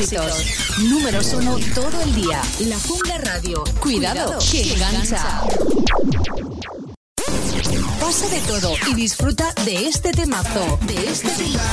éxitos. 0.00 0.78
Números 0.78 1.32
uno 1.34 1.56
todo 1.74 2.00
el 2.02 2.14
día. 2.14 2.40
La 2.60 2.78
Jungla 2.78 3.18
Radio. 3.18 3.64
Cuidado, 3.80 4.38
Cuidado 4.38 4.38
que 4.50 4.72
engancha. 4.72 5.42
Pasa 8.00 8.28
de 8.28 8.40
todo 8.40 8.74
y 8.88 8.94
disfruta 8.94 9.52
de 9.64 9.88
este 9.88 10.12
temazo. 10.12 10.78
De 10.86 10.94
este 11.10 11.28
temazo. 11.30 11.66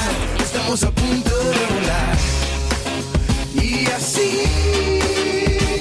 Estamos 0.43 0.83
a 0.83 0.91
punto 0.91 1.37
de 1.37 1.65
volar. 1.75 2.17
Y 3.53 3.85
así 3.87 4.47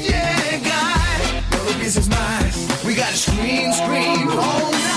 llegar. 0.03 1.21
No 1.51 1.71
lo 1.71 1.79
pienses 1.79 2.09
más. 2.09 2.55
We 2.85 2.95
got 2.95 3.13
a 3.13 3.17
screen, 3.17 3.73
screen 3.73 4.29
all 4.29 4.71
night. 4.71 4.94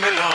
dream. 0.00 0.33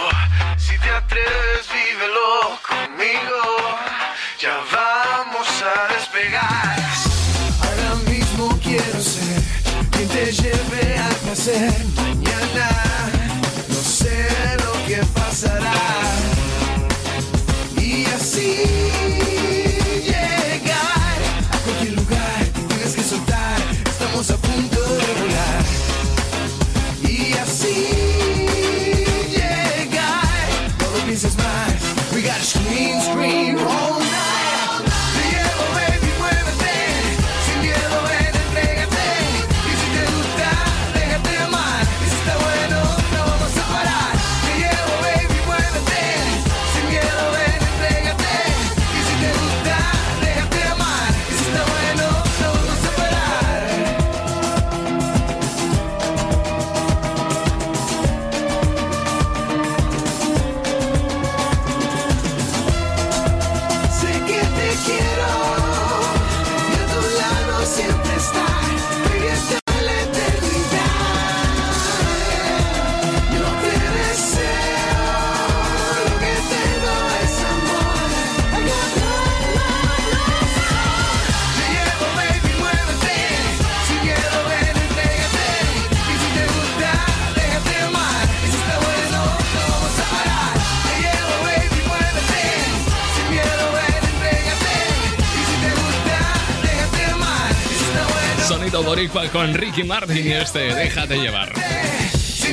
Boricua 99.00 99.30
con 99.30 99.54
Ricky 99.54 99.84
Martin 99.84 100.28
y 100.28 100.34
este 100.34 100.76
Déjate 100.76 101.16
llevar. 101.16 101.54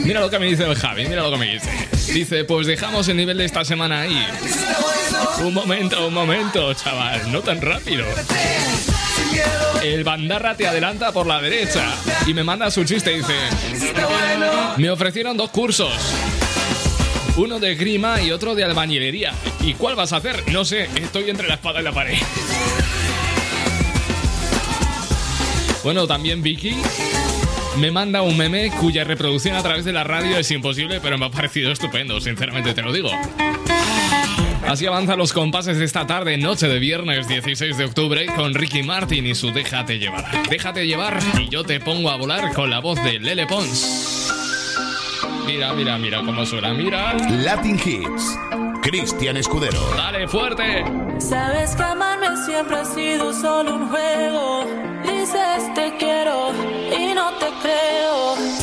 Mira 0.05 0.21
lo 0.21 0.31
que 0.31 0.39
me 0.39 0.47
dice 0.47 0.63
el 0.63 0.77
Javi, 0.77 1.09
mira 1.09 1.23
lo 1.23 1.33
que 1.33 1.39
me 1.39 1.53
dice. 1.53 1.69
Dice, 2.13 2.45
pues 2.45 2.69
dejamos 2.69 3.09
el 3.09 3.17
nivel 3.17 3.39
de 3.39 3.47
esta 3.47 3.65
semana 3.65 4.03
ahí. 4.03 4.25
Un 5.41 5.53
momento, 5.53 6.07
un 6.07 6.15
momento, 6.15 6.73
chaval, 6.75 7.33
no 7.33 7.41
tan 7.41 7.61
rápido. 7.61 8.05
El 9.83 10.05
bandarra 10.05 10.57
te 10.57 10.69
adelanta 10.69 11.11
por 11.11 11.27
la 11.27 11.41
derecha 11.41 11.85
y 12.27 12.33
me 12.33 12.45
manda 12.45 12.71
su 12.71 12.85
chiste, 12.85 13.11
dice. 13.11 13.35
Me 14.77 14.89
ofrecieron 14.91 15.37
dos 15.37 15.51
cursos. 15.51 15.93
Uno 17.37 17.59
de 17.59 17.75
grima 17.75 18.23
y 18.23 18.31
otro 18.31 18.55
de 18.55 18.63
albañilería. 18.63 19.33
¿Y 19.63 19.75
cuál 19.75 19.97
vas 19.97 20.13
a 20.13 20.19
hacer? 20.19 20.45
No 20.53 20.65
sé, 20.65 20.89
estoy 20.95 21.29
entre 21.29 21.49
la 21.49 21.55
espada 21.55 21.81
y 21.81 21.83
la 21.83 21.93
pared. 21.93 22.19
Bueno, 25.87 26.09
también 26.09 26.43
Vicky 26.43 26.75
me 27.79 27.93
manda 27.93 28.21
un 28.23 28.37
meme 28.37 28.73
cuya 28.73 29.05
reproducción 29.05 29.55
a 29.55 29.63
través 29.63 29.85
de 29.85 29.93
la 29.93 30.03
radio 30.03 30.37
es 30.37 30.51
imposible, 30.51 30.99
pero 31.01 31.17
me 31.17 31.27
ha 31.27 31.31
parecido 31.31 31.71
estupendo, 31.71 32.21
sinceramente 32.21 32.75
te 32.75 32.83
lo 32.83 32.93
digo. 32.93 33.09
Así 34.67 34.85
avanzan 34.85 35.17
los 35.17 35.33
compases 35.33 35.79
de 35.79 35.85
esta 35.85 36.05
tarde, 36.05 36.39
noche 36.39 36.67
de 36.67 36.81
viernes 36.81 37.29
16 37.29 37.77
de 37.79 37.85
octubre, 37.85 38.27
con 38.35 38.53
Ricky 38.53 38.83
Martin 38.83 39.27
y 39.27 39.37
su 39.37 39.53
Déjate 39.53 40.01
llevar. 40.01 40.25
Déjate 40.51 40.89
llevar 40.89 41.21
y 41.39 41.49
yo 41.51 41.63
te 41.63 41.79
pongo 41.79 42.11
a 42.11 42.17
volar 42.17 42.53
con 42.53 42.69
la 42.69 42.81
voz 42.81 43.01
de 43.05 43.21
Lele 43.21 43.47
Pons. 43.47 44.33
Mira, 45.47 45.73
mira, 45.73 45.99
mira 45.99 46.21
cómo 46.27 46.45
suena, 46.45 46.75
mira. 46.75 47.15
Latin 47.31 47.77
Hits. 47.77 48.37
Cristian 48.83 49.37
Escudero. 49.37 49.79
Dale 49.97 50.27
fuerte. 50.27 50.85
Sabes 51.21 51.77
que 51.77 51.83
amarme 51.85 52.27
siempre 52.45 52.75
ha 52.75 52.85
sido 52.85 53.33
solo 53.33 53.77
un 53.77 53.89
juego. 53.89 54.96
Te 55.75 55.97
quiero 55.97 56.53
y 56.53 57.15
no 57.15 57.33
te 57.39 57.47
creo. 57.63 58.56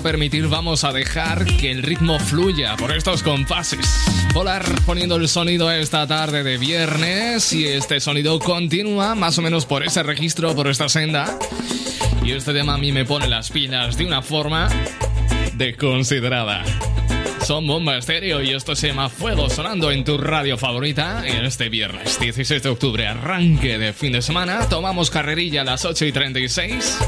Permitir, 0.00 0.48
vamos 0.48 0.84
a 0.84 0.92
dejar 0.92 1.44
que 1.44 1.70
el 1.70 1.82
ritmo 1.82 2.18
fluya 2.18 2.76
por 2.76 2.92
estos 2.92 3.22
compases. 3.22 4.04
Volar 4.32 4.64
poniendo 4.86 5.16
el 5.16 5.28
sonido 5.28 5.70
esta 5.70 6.06
tarde 6.06 6.42
de 6.42 6.58
viernes 6.58 7.52
y 7.52 7.66
este 7.66 8.00
sonido 8.00 8.38
continúa 8.38 9.14
más 9.14 9.38
o 9.38 9.42
menos 9.42 9.66
por 9.66 9.84
ese 9.84 10.02
registro, 10.02 10.54
por 10.54 10.68
esta 10.68 10.88
senda. 10.88 11.38
Y 12.24 12.32
este 12.32 12.52
tema 12.52 12.74
a 12.74 12.78
mí 12.78 12.92
me 12.92 13.04
pone 13.04 13.28
las 13.28 13.50
pilas 13.50 13.96
de 13.96 14.06
una 14.06 14.22
forma 14.22 14.68
desconsiderada. 15.54 16.64
Son 17.42 17.66
Bomba 17.66 17.96
Estéreo 17.96 18.42
y 18.42 18.50
esto 18.50 18.76
se 18.76 18.88
llama 18.88 19.08
Fuego 19.08 19.50
sonando 19.50 19.90
en 19.90 20.04
tu 20.04 20.18
radio 20.18 20.56
favorita 20.56 21.26
en 21.26 21.44
este 21.44 21.68
viernes 21.68 22.20
16 22.20 22.62
de 22.62 22.68
octubre, 22.68 23.06
arranque 23.06 23.78
de 23.78 23.92
fin 23.92 24.12
de 24.12 24.22
semana. 24.22 24.68
Tomamos 24.68 25.10
carrerilla 25.10 25.62
a 25.62 25.64
las 25.64 25.84
8 25.84 26.06
y 26.06 26.12
36 26.12 26.98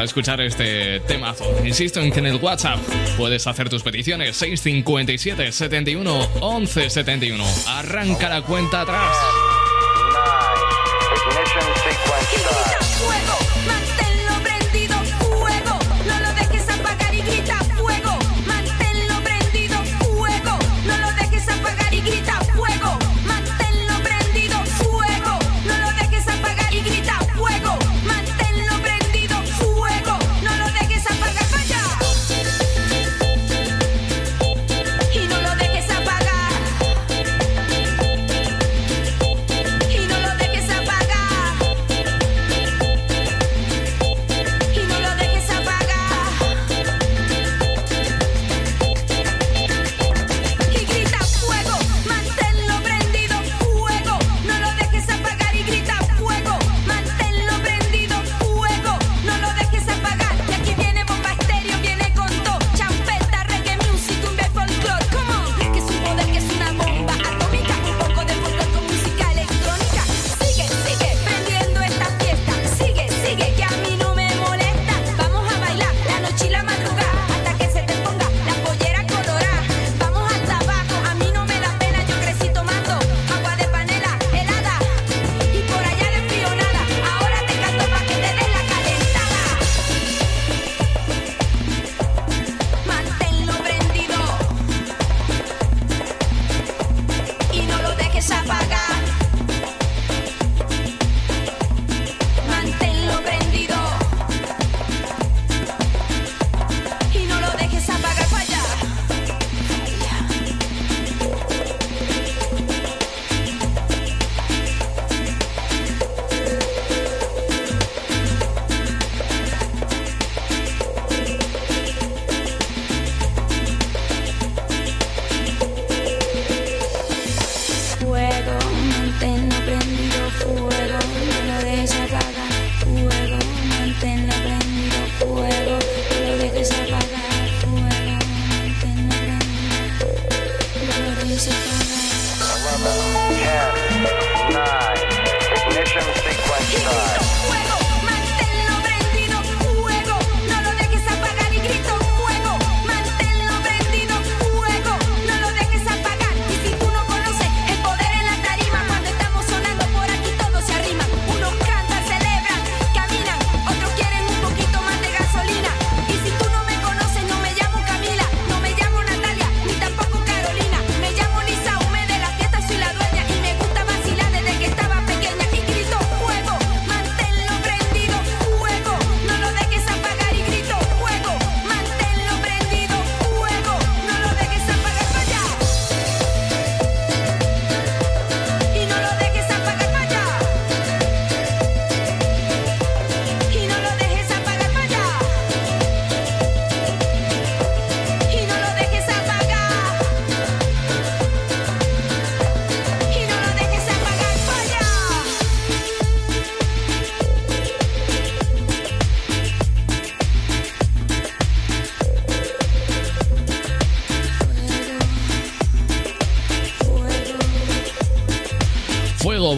para 0.00 0.06
escuchar 0.06 0.40
este 0.40 1.00
temazo. 1.00 1.44
Insisto 1.62 2.00
en 2.00 2.10
que 2.10 2.20
en 2.20 2.26
el 2.26 2.36
WhatsApp 2.36 2.78
puedes 3.18 3.46
hacer 3.46 3.68
tus 3.68 3.82
peticiones 3.82 4.34
657 4.34 5.52
71 5.52 6.28
11 6.40 6.88
71. 6.88 7.44
Arranca 7.66 8.30
la 8.30 8.40
cuenta 8.40 8.80
atrás. 8.80 9.49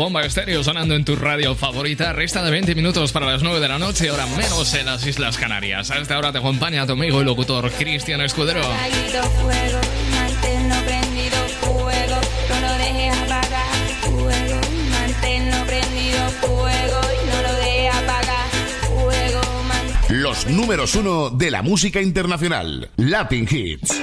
Bomba 0.03 0.23
estéreo 0.23 0.65
sonando 0.65 0.97
en 0.97 1.05
tu 1.05 1.15
radio 1.15 1.55
favorita. 1.55 2.13
Resta 2.13 2.43
de 2.43 2.51
20 2.51 2.75
minutos 2.75 3.13
para 3.13 3.25
las 3.27 3.45
9 3.45 3.61
de 3.61 3.69
la 3.69 3.79
noche, 3.79 4.11
hora 4.11 4.27
menos 4.27 4.75
en 4.75 4.87
las 4.87 5.07
Islas 5.07 5.39
Canarias. 5.39 5.93
A 5.93 5.99
esta 5.99 6.19
hora 6.19 6.33
te 6.33 6.39
acompaña 6.39 6.85
tu 6.89 6.95
amigo 6.95 7.23
y 7.23 7.25
locutor 7.25 7.71
Cristian 7.71 8.21
Escudero. 8.21 8.63
Traído 8.63 9.23
fuego, 9.23 9.79
manténlo 10.11 10.75
prendido, 10.85 11.37
fuego, 11.61 12.21
no 12.51 12.61
lo 12.67 12.73
dejes 12.79 13.17
apagar, 13.17 13.75
fuego, 14.01 14.61
manténlo 14.91 15.67
prendido, 15.67 16.29
fuego, 16.41 17.01
y 17.23 17.31
no 17.31 17.43
lo 17.43 17.55
dejes 17.59 17.95
apagar, 17.95 18.49
fuego, 18.89 19.41
man- 19.69 20.21
Los 20.21 20.47
números 20.49 20.97
uno 20.97 21.31
de 21.31 21.51
la 21.53 21.63
música 21.63 22.01
internacional. 22.03 22.91
Latin 22.97 23.47
Hits. 23.49 24.03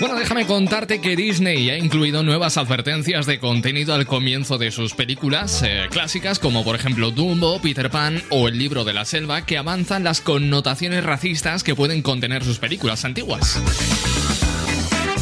Bueno, 0.00 0.16
déjame 0.16 0.44
contarte 0.44 1.00
que 1.00 1.16
Disney 1.16 1.70
ha 1.70 1.78
incluido 1.78 2.22
nuevas 2.22 2.56
advertencias 2.56 3.26
de 3.26 3.38
contenido 3.38 3.94
al 3.94 4.06
comienzo 4.06 4.58
de 4.58 4.70
sus 4.70 4.92
películas 4.92 5.62
eh, 5.62 5.86
clásicas, 5.90 6.38
como 6.38 6.64
por 6.64 6.74
ejemplo 6.74 7.10
Dumbo, 7.10 7.60
Peter 7.60 7.90
Pan 7.90 8.20
o 8.30 8.48
El 8.48 8.58
libro 8.58 8.84
de 8.84 8.92
la 8.92 9.04
selva, 9.04 9.46
que 9.46 9.56
avanzan 9.56 10.04
las 10.04 10.20
connotaciones 10.20 11.04
racistas 11.04 11.62
que 11.62 11.74
pueden 11.74 12.02
contener 12.02 12.44
sus 12.44 12.58
películas 12.58 13.04
antiguas. 13.04 13.60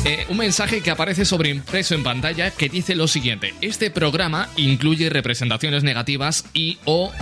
Eh, 0.05 0.27
un 0.29 0.39
mensaje 0.39 0.81
que 0.81 0.91
aparece 0.91 1.25
sobreimpreso 1.25 1.95
en 1.95 2.03
pantalla 2.03 2.51
que 2.51 2.69
dice 2.69 2.97
lo 2.97 3.07
siguiente: 3.07 3.55
Este 3.61 3.91
programa 3.91 4.49
incluye 4.57 5.11
representaciones 5.11 5.85
negativas 5.85 6.45
y 6.55 6.79
o 6.87 7.13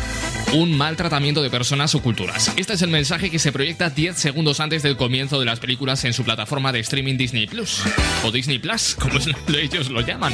un 0.52 0.76
mal 0.76 0.96
tratamiento 0.96 1.42
de 1.42 1.50
personas 1.50 1.94
o 1.94 2.02
culturas. 2.02 2.52
Este 2.56 2.72
es 2.72 2.82
el 2.82 2.90
mensaje 2.90 3.30
que 3.30 3.38
se 3.38 3.52
proyecta 3.52 3.90
10 3.90 4.16
segundos 4.16 4.58
antes 4.58 4.82
del 4.82 4.96
comienzo 4.96 5.38
de 5.38 5.46
las 5.46 5.60
películas 5.60 6.04
en 6.04 6.12
su 6.12 6.24
plataforma 6.24 6.72
de 6.72 6.80
streaming 6.80 7.16
Disney 7.16 7.46
Plus 7.46 7.82
o 8.24 8.32
Disney 8.32 8.58
Plus, 8.58 8.94
como 8.98 9.18
ellos 9.56 9.90
lo 9.90 10.00
llaman. 10.00 10.32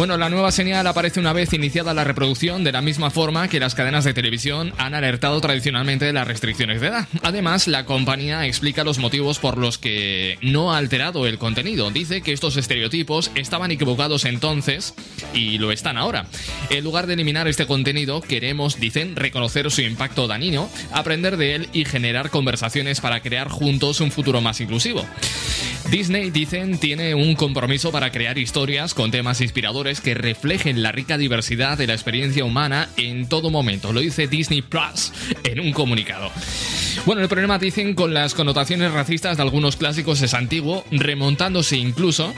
Bueno, 0.00 0.16
la 0.16 0.30
nueva 0.30 0.50
señal 0.50 0.86
aparece 0.86 1.20
una 1.20 1.34
vez 1.34 1.52
iniciada 1.52 1.92
la 1.92 2.04
reproducción 2.04 2.64
de 2.64 2.72
la 2.72 2.80
misma 2.80 3.10
forma 3.10 3.48
que 3.48 3.60
las 3.60 3.74
cadenas 3.74 4.02
de 4.02 4.14
televisión 4.14 4.72
han 4.78 4.94
alertado 4.94 5.38
tradicionalmente 5.42 6.06
de 6.06 6.14
las 6.14 6.26
restricciones 6.26 6.80
de 6.80 6.86
edad. 6.86 7.06
Además, 7.22 7.68
la 7.68 7.84
compañía 7.84 8.46
explica 8.46 8.82
los 8.82 8.98
motivos 8.98 9.38
por 9.38 9.58
los 9.58 9.76
que 9.76 10.38
no 10.40 10.72
ha 10.72 10.78
alterado 10.78 11.26
el 11.26 11.36
contenido. 11.36 11.90
Dice 11.90 12.22
que 12.22 12.32
estos 12.32 12.56
estereotipos 12.56 13.30
estaban 13.34 13.72
equivocados 13.72 14.24
entonces 14.24 14.94
y 15.34 15.58
lo 15.58 15.70
están 15.70 15.98
ahora. 15.98 16.24
En 16.70 16.82
lugar 16.82 17.06
de 17.06 17.12
eliminar 17.12 17.46
este 17.46 17.66
contenido, 17.66 18.22
queremos, 18.22 18.80
dicen, 18.90 19.14
reconocer 19.14 19.70
su 19.70 19.82
impacto 19.82 20.26
dañino, 20.26 20.68
aprender 20.90 21.36
de 21.36 21.54
él 21.54 21.68
y 21.72 21.84
generar 21.84 22.30
conversaciones 22.30 23.00
para 23.00 23.20
crear 23.20 23.48
juntos 23.48 24.00
un 24.00 24.10
futuro 24.10 24.40
más 24.40 24.60
inclusivo. 24.60 25.06
Disney, 25.92 26.30
dicen, 26.30 26.78
tiene 26.78 27.14
un 27.14 27.36
compromiso 27.36 27.92
para 27.92 28.10
crear 28.10 28.36
historias 28.36 28.92
con 28.92 29.12
temas 29.12 29.40
inspiradores 29.40 30.00
que 30.00 30.14
reflejen 30.14 30.82
la 30.82 30.90
rica 30.90 31.18
diversidad 31.18 31.78
de 31.78 31.86
la 31.86 31.94
experiencia 31.94 32.44
humana 32.44 32.88
en 32.96 33.28
todo 33.28 33.50
momento. 33.50 33.92
Lo 33.92 34.00
dice 34.00 34.26
Disney 34.26 34.60
Plus 34.60 35.12
en 35.44 35.60
un 35.60 35.72
comunicado. 35.72 36.30
Bueno, 37.06 37.22
el 37.22 37.28
problema, 37.28 37.58
dicen, 37.58 37.94
con 37.94 38.12
las 38.12 38.34
connotaciones 38.34 38.90
racistas 38.90 39.36
de 39.36 39.42
algunos 39.44 39.76
clásicos 39.76 40.20
es 40.22 40.34
antiguo, 40.34 40.84
remontándose 40.90 41.76
incluso 41.76 42.34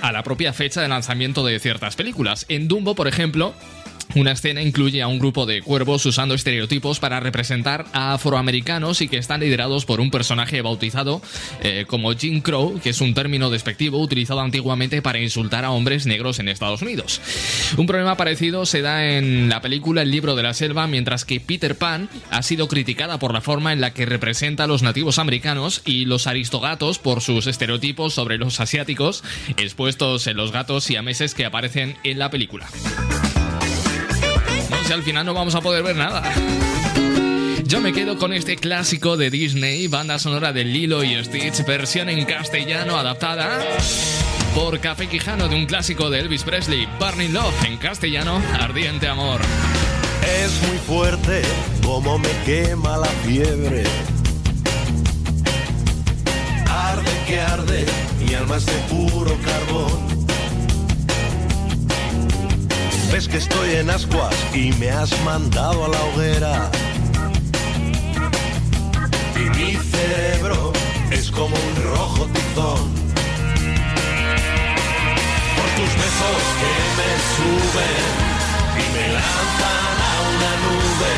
a 0.00 0.12
la 0.12 0.22
propia 0.22 0.52
fecha 0.52 0.80
de 0.80 0.88
lanzamiento 0.88 1.44
de 1.44 1.58
ciertas 1.60 1.96
películas. 1.96 2.46
En 2.48 2.68
Dumbo, 2.68 2.94
por 2.94 3.08
ejemplo, 3.08 3.54
una 4.14 4.32
escena 4.32 4.62
incluye 4.62 5.02
a 5.02 5.08
un 5.08 5.18
grupo 5.18 5.46
de 5.46 5.62
cuervos 5.62 6.04
usando 6.06 6.34
estereotipos 6.34 7.00
para 7.00 7.20
representar 7.20 7.86
a 7.92 8.14
afroamericanos 8.14 9.00
y 9.00 9.08
que 9.08 9.18
están 9.18 9.40
liderados 9.40 9.84
por 9.84 10.00
un 10.00 10.10
personaje 10.10 10.62
bautizado 10.62 11.20
eh, 11.62 11.84
como 11.86 12.12
Jim 12.14 12.40
Crow, 12.40 12.80
que 12.80 12.90
es 12.90 13.00
un 13.00 13.14
término 13.14 13.50
despectivo 13.50 14.00
utilizado 14.00 14.40
antiguamente 14.40 15.02
para 15.02 15.20
insultar 15.20 15.64
a 15.64 15.70
hombres 15.70 16.06
negros 16.06 16.38
en 16.38 16.48
Estados 16.48 16.82
Unidos. 16.82 17.20
Un 17.76 17.86
problema 17.86 18.16
parecido 18.16 18.66
se 18.66 18.82
da 18.82 19.06
en 19.06 19.48
la 19.48 19.60
película 19.60 20.02
El 20.02 20.10
libro 20.10 20.34
de 20.34 20.42
la 20.42 20.54
selva, 20.54 20.86
mientras 20.86 21.24
que 21.24 21.40
Peter 21.40 21.76
Pan 21.76 22.08
ha 22.30 22.42
sido 22.42 22.68
criticada 22.68 23.18
por 23.18 23.32
la 23.32 23.40
forma 23.40 23.72
en 23.72 23.80
la 23.80 23.92
que 23.92 24.06
representa 24.06 24.64
a 24.64 24.66
los 24.66 24.82
nativos 24.82 25.18
americanos 25.18 25.82
y 25.84 26.04
los 26.04 26.26
aristogatos 26.26 26.98
por 26.98 27.20
sus 27.20 27.46
estereotipos 27.46 28.14
sobre 28.14 28.38
los 28.38 28.60
asiáticos 28.60 29.22
expuestos 29.56 30.26
en 30.26 30.36
los 30.36 30.52
gatos 30.52 30.90
y 30.90 30.96
ameses 30.96 31.34
que 31.34 31.44
aparecen 31.44 31.96
en 32.04 32.18
la 32.18 32.30
película. 32.30 32.68
Sé, 34.88 34.94
al 34.94 35.02
final 35.02 35.26
no 35.26 35.34
vamos 35.34 35.54
a 35.54 35.60
poder 35.60 35.82
ver 35.82 35.96
nada. 35.96 36.22
Yo 37.64 37.82
me 37.82 37.92
quedo 37.92 38.16
con 38.16 38.32
este 38.32 38.56
clásico 38.56 39.18
de 39.18 39.28
Disney, 39.28 39.86
banda 39.86 40.18
sonora 40.18 40.54
de 40.54 40.64
Lilo 40.64 41.04
y 41.04 41.22
Stitch, 41.22 41.62
versión 41.66 42.08
en 42.08 42.24
castellano 42.24 42.96
adaptada 42.96 43.60
por 44.54 44.80
Café 44.80 45.06
Quijano 45.06 45.46
de 45.48 45.56
un 45.56 45.66
clásico 45.66 46.08
de 46.08 46.20
Elvis 46.20 46.42
Presley, 46.42 46.88
Burning 46.98 47.34
Love, 47.34 47.66
en 47.66 47.76
castellano, 47.76 48.40
Ardiente 48.58 49.08
Amor. 49.08 49.42
Es 50.42 50.58
muy 50.66 50.78
fuerte 50.78 51.42
como 51.84 52.18
me 52.18 52.30
quema 52.46 52.96
la 52.96 53.08
fiebre. 53.26 53.84
Arde 56.66 57.12
que 57.26 57.38
arde, 57.38 57.84
mi 58.26 58.32
alma 58.32 58.56
es 58.56 58.64
de 58.64 58.72
puro 58.88 59.36
carbón. 59.44 60.17
Que 63.26 63.38
estoy 63.38 63.74
en 63.74 63.90
ascuas 63.90 64.32
y 64.54 64.70
me 64.74 64.90
has 64.90 65.10
mandado 65.24 65.86
a 65.86 65.88
la 65.88 66.00
hoguera. 66.04 66.70
Y 69.34 69.40
mi 69.58 69.74
cerebro 69.74 70.72
es 71.10 71.28
como 71.32 71.56
un 71.56 71.82
rojo 71.82 72.26
tizón. 72.26 72.94
Por 75.56 75.68
tus 75.76 75.92
besos 75.98 76.42
que 76.60 76.72
me 76.96 77.10
suben 77.34 78.08
y 78.76 78.84
me 78.94 79.04
lanzan 79.12 79.96
a 80.10 80.14
una 80.30 80.52
nube. 80.64 81.14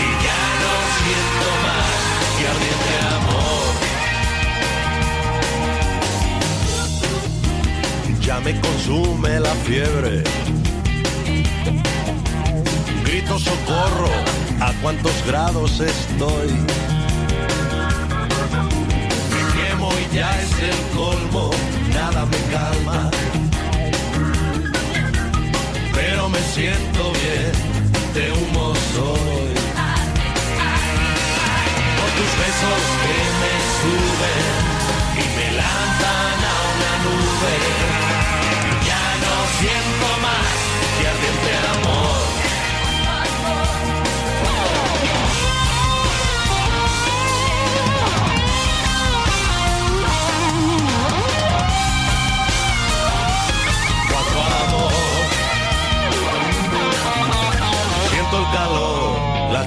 Y 0.00 0.08
ya 0.24 0.44
no 0.62 0.72
siento 0.98 1.46
más 1.66 1.98
que 2.38 2.44
ardiente 2.54 2.94
amor. 3.16 3.68
Ya 8.22 8.36
me 8.40 8.52
consume 8.62 9.40
la 9.40 9.54
fiebre. 9.66 10.24
Socorro, 13.38 14.08
¿a 14.60 14.72
cuántos 14.80 15.12
grados 15.26 15.78
estoy? 15.80 16.48
Me 19.30 19.42
quemo 19.52 19.90
y 19.92 20.14
ya 20.14 20.40
es 20.40 20.52
el 20.62 20.96
colmo, 20.96 21.50
nada 21.92 22.24
me 22.24 22.38
calma. 22.50 23.10
Pero 25.92 26.28
me 26.30 26.38
siento 26.54 27.12
bien, 27.12 27.52
de 28.14 28.32
humo 28.32 28.72
soy. 28.94 29.52
Por 31.96 32.10
tus 32.16 32.32
besos 32.40 32.82
que 33.02 33.16
me 33.42 33.54
suben 33.80 34.54
y 35.14 35.24
me 35.36 35.48
lanzan 35.60 36.38
a 36.52 36.56
una 36.72 36.92
nube. 37.04 37.56
Ya 38.88 39.04
no 39.24 39.34
siento 39.58 40.06
más 40.22 40.56
que 40.98 41.06
ardiente 41.06 41.65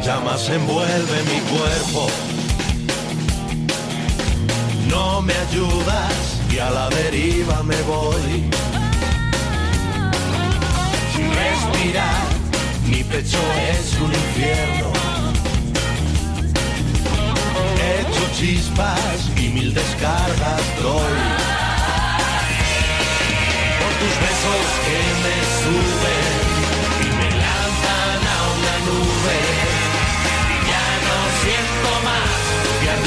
llamas 0.03 0.49
envuelven 0.49 1.25
mi 1.25 1.39
cuerpo. 1.51 2.07
No 4.87 5.21
me 5.21 5.33
ayudas 5.33 6.39
y 6.51 6.59
a 6.59 6.69
la 6.69 6.89
deriva 6.89 7.63
me 7.63 7.79
voy. 7.83 8.49
Sin 11.13 11.29
respirar, 11.33 12.25
mi 12.85 13.03
pecho 13.03 13.39
es 13.71 13.93
un 13.99 14.11
infierno. 14.13 14.87
He 17.81 18.01
hecho 18.01 18.23
chispas 18.37 19.29
y 19.37 19.49
mil 19.49 19.73
descargas 19.73 20.61
doy. 20.81 21.19
Por 23.79 23.93
tus 23.99 24.15
besos 24.25 24.65
que 24.85 24.99
me 25.23 25.35
suben 25.61 26.18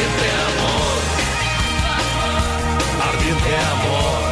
ardiente 0.02 0.28
amor, 0.50 0.98
ardiente 3.06 3.52
amor. 3.72 4.22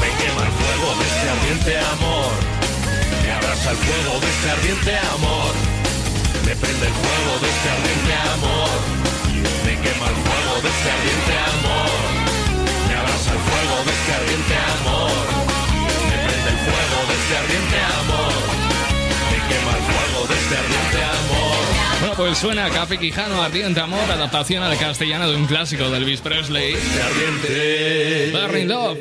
Me 0.00 0.08
quema 0.20 0.42
el 0.44 0.52
fuego 0.60 0.88
de 0.98 1.04
este 1.08 1.26
ardiente 1.30 1.72
amor, 1.94 2.30
me 3.22 3.32
abraza 3.32 3.70
el 3.70 3.76
fuego 3.76 4.20
de 4.20 4.28
este 4.28 4.50
ardiente 4.50 4.92
amor, 5.16 5.52
me 6.44 6.52
prende 6.56 6.86
el 6.86 6.96
fuego 7.00 7.32
de 7.40 7.48
este 7.48 7.68
ardiente 7.76 8.12
amor, 8.36 8.76
me 9.64 9.72
quema 9.84 10.06
el 10.12 10.18
fuego 10.20 10.54
de 10.60 10.68
este 10.68 10.88
ardiente 10.96 11.34
amor, 11.56 11.92
me 12.88 12.94
abraza 13.00 13.30
el 13.32 13.42
fuego 13.48 13.76
de 13.86 13.92
este 13.96 14.12
ardiente 14.20 14.54
amor, 14.76 15.24
me 16.10 16.16
prende 16.28 16.48
el 16.50 16.60
fuego 16.60 16.98
de 17.08 17.14
este 17.20 17.34
ardiente 17.40 17.78
amor, 18.04 18.36
me 19.32 19.38
quema 19.48 19.72
el 19.80 19.84
fuego 19.88 20.20
de 20.28 20.34
este 20.36 20.54
ardiente 20.60 20.84
amor 20.84 20.89
pues 22.20 22.36
suena 22.36 22.68
Café 22.68 22.98
Quijano, 22.98 23.42
Ardiente 23.42 23.80
Amor, 23.80 23.98
adaptación 24.10 24.62
al 24.62 24.76
castellano 24.76 25.30
de 25.30 25.36
un 25.36 25.46
clásico 25.46 25.88
de 25.88 25.96
Elvis 25.96 26.20
Presley. 26.20 26.74
Ardiente. 26.74 28.30
Burning 28.30 28.68
Love. 28.68 28.98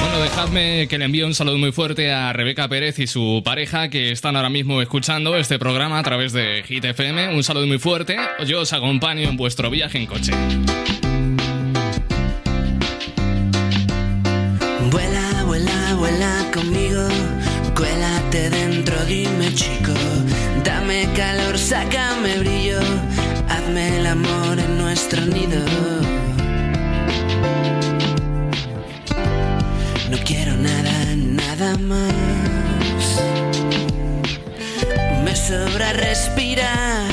Bueno, 0.00 0.20
dejadme 0.22 0.86
que 0.86 0.98
le 0.98 1.06
envíe 1.06 1.22
un 1.22 1.34
saludo 1.34 1.56
muy 1.56 1.72
fuerte 1.72 2.12
a 2.12 2.34
Rebeca 2.34 2.68
Pérez 2.68 2.98
y 2.98 3.06
su 3.06 3.40
pareja 3.42 3.88
que 3.88 4.12
están 4.12 4.36
ahora 4.36 4.50
mismo 4.50 4.82
escuchando 4.82 5.34
este 5.36 5.58
programa 5.58 5.98
a 5.98 6.02
través 6.02 6.34
de 6.34 6.62
Hit 6.68 6.84
FM. 6.84 7.34
Un 7.34 7.42
saludo 7.42 7.66
muy 7.66 7.78
fuerte. 7.78 8.18
Yo 8.46 8.60
os 8.60 8.74
acompaño 8.74 9.26
en 9.30 9.38
vuestro 9.38 9.70
viaje 9.70 9.96
en 9.96 10.04
coche. 10.04 10.32
Sácame 21.64 22.38
brillo, 22.40 22.78
hazme 23.48 23.96
el 23.98 24.06
amor 24.06 24.58
en 24.58 24.76
nuestro 24.76 25.24
nido. 25.24 25.64
No 30.10 30.18
quiero 30.26 30.54
nada, 30.56 30.94
nada 31.16 31.78
más. 31.78 33.04
Me 35.24 35.34
sobra 35.34 35.94
respirar. 35.94 37.10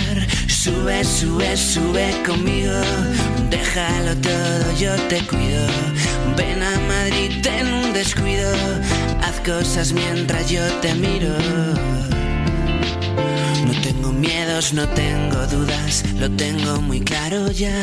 Sube, 0.47 1.05
sube, 1.05 1.55
sube 1.55 2.11
conmigo. 2.25 2.81
Déjalo 3.49 4.15
todo, 4.17 4.77
yo 4.77 4.93
te 5.07 5.25
cuido. 5.27 5.65
Ven 6.35 6.61
a 6.61 6.77
Madrid 6.89 7.47
en 7.47 7.73
un 7.73 7.93
descuido. 7.93 8.51
Haz 9.23 9.39
cosas 9.45 9.93
mientras 9.93 10.49
yo 10.49 10.65
te 10.81 10.93
miro. 10.93 11.35
Miedos, 14.21 14.71
no 14.73 14.87
tengo 14.87 15.47
dudas. 15.47 16.03
Lo 16.19 16.29
tengo 16.29 16.79
muy 16.79 17.01
claro 17.01 17.49
ya. 17.49 17.73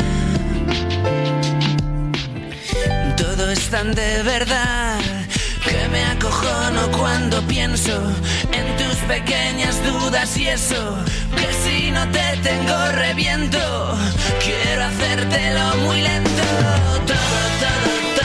Todo 3.16 3.51
es 3.51 3.68
tan 3.70 3.93
de 3.93 4.22
verdad 4.22 5.01
que 5.64 5.89
me 5.89 6.05
acojono 6.05 6.93
cuando 6.97 7.43
pienso 7.49 8.01
en 8.53 8.66
tus 8.76 8.97
pequeñas 9.09 9.82
dudas 9.84 10.36
y 10.36 10.47
eso. 10.47 10.97
Que 11.34 11.49
si 11.64 11.91
no 11.91 12.09
te 12.12 12.36
tengo 12.49 12.76
reviento, 12.93 13.59
quiero 14.45 14.84
hacértelo 14.84 15.76
muy 15.86 16.03
lento. 16.03 16.45
Todo, 17.05 17.39
todo. 17.62 18.18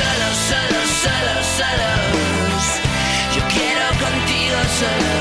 Estemos 0.00 0.36
solos, 0.48 0.88
solos, 0.88 0.88
solos, 1.04 1.46
solos. 1.60 2.64
Yo 3.34 3.42
quiero 3.48 3.86
contigo 4.04 4.58
solo, 4.80 5.12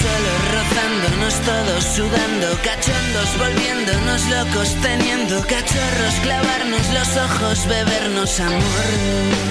solo 0.00 0.30
rozándonos 0.54 1.34
todos, 1.40 1.84
sudando, 1.84 2.48
cachondos, 2.62 3.28
volviéndonos 3.38 4.22
locos, 4.28 4.76
teniendo 4.82 5.40
cachorros, 5.46 6.14
clavarnos 6.22 6.88
los 6.92 7.16
ojos, 7.16 7.66
bebernos 7.66 8.40
amor. 8.40 9.42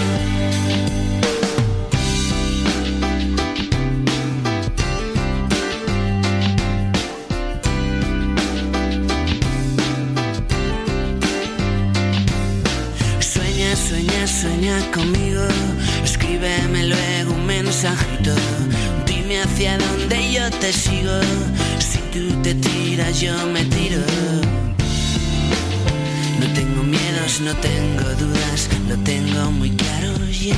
Conmigo. 14.92 15.44
Escríbeme 16.04 16.88
luego 16.88 17.34
un 17.34 17.46
mensajito. 17.46 18.34
Dime 19.06 19.42
hacia 19.42 19.78
dónde 19.78 20.34
yo 20.34 20.50
te 20.60 20.72
sigo. 20.74 21.20
Si 21.80 22.00
tú 22.14 22.42
te 22.42 22.54
tiras, 22.56 23.20
yo 23.20 23.34
me 23.48 23.64
tiro. 23.66 24.02
No 26.40 26.48
tengo 26.54 26.84
miedos, 26.84 27.42
no 27.42 27.54
tengo 27.56 28.04
dudas. 28.20 28.70
Lo 28.90 28.98
tengo 28.98 29.52
muy 29.52 29.72
claro 29.72 30.14
ya. 30.30 30.56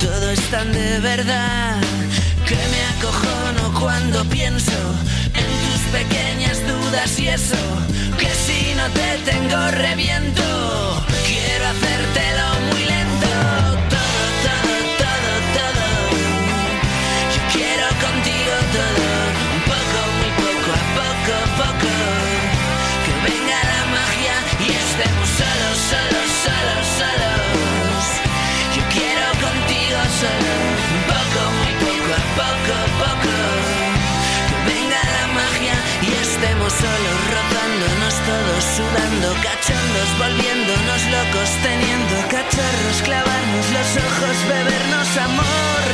Todo 0.00 0.30
es 0.30 0.40
tan 0.50 0.72
de 0.72 0.98
verdad 0.98 1.76
que 2.46 2.56
me 2.72 2.80
acojono 2.94 3.80
cuando 3.80 4.24
pienso 4.24 4.78
en 5.40 5.46
tus 5.64 5.82
pequeñas 5.98 6.58
dudas 6.66 7.18
y 7.18 7.28
eso. 7.28 7.62
Que 8.18 8.28
si 8.44 8.74
no 8.74 8.86
te 8.90 9.30
tengo 9.30 9.58
reviento, 9.70 10.31
solos, 36.82 37.20
rozándonos 37.36 38.14
todos, 38.26 38.62
sudando, 38.76 39.28
cachondos, 39.46 40.08
volviéndonos 40.18 41.02
locos, 41.14 41.48
teniendo 41.62 42.14
cachorros, 42.34 42.96
clavarnos 43.06 43.66
los 43.76 43.88
ojos, 44.06 44.36
bebernos 44.50 45.08
amor. 45.28 45.84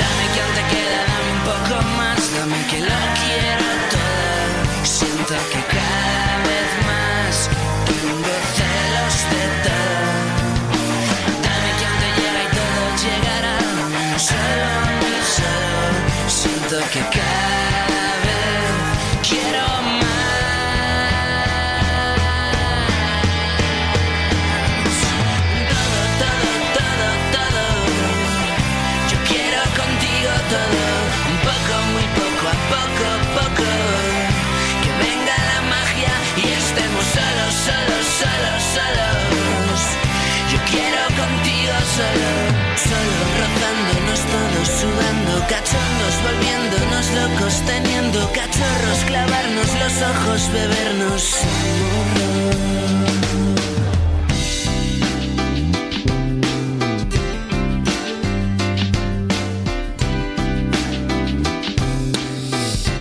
Dame 0.00 0.24
que 0.32 0.38
aún 0.42 0.54
te 0.58 0.64
queda, 0.74 1.00
dame 1.10 1.30
un 1.38 1.42
poco 1.52 1.74
más, 1.98 2.20
dame 2.36 2.58
que 2.70 2.78
lo 2.90 3.00
quiero 3.22 3.68
todo. 3.94 4.60
Siento 4.96 5.34
que 5.52 5.60
cada 5.76 6.34
vez 6.48 6.70
más 6.90 7.34
tengo 7.90 8.34
celos 8.58 9.14
de 9.34 9.44
todo. 9.66 10.10
Dame 11.46 11.70
que 11.78 11.84
aún 11.88 11.98
te 12.04 12.10
llega 12.18 12.40
y 12.46 12.50
todo 12.58 12.84
llegará. 13.04 13.56
Solo 14.28 14.68
solo 15.36 15.78
siento 16.40 16.76
que 16.92 17.02
cada 17.16 17.27
solo, 41.98 42.30
solo 42.88 43.16
rozándonos 43.42 44.20
todos, 44.34 44.66
sudando, 44.80 45.32
cachondos, 45.52 46.14
volviéndonos 46.26 47.06
locos, 47.18 47.54
teniendo 47.66 48.18
cachorros, 48.32 48.98
clavarnos 49.06 49.68
los 49.82 49.94
ojos, 50.12 50.40
bebernos 50.52 51.22
amor. 51.42 52.58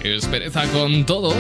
Es 0.04 0.26
pereza 0.26 0.64
con 0.72 1.06
todo. 1.06 1.36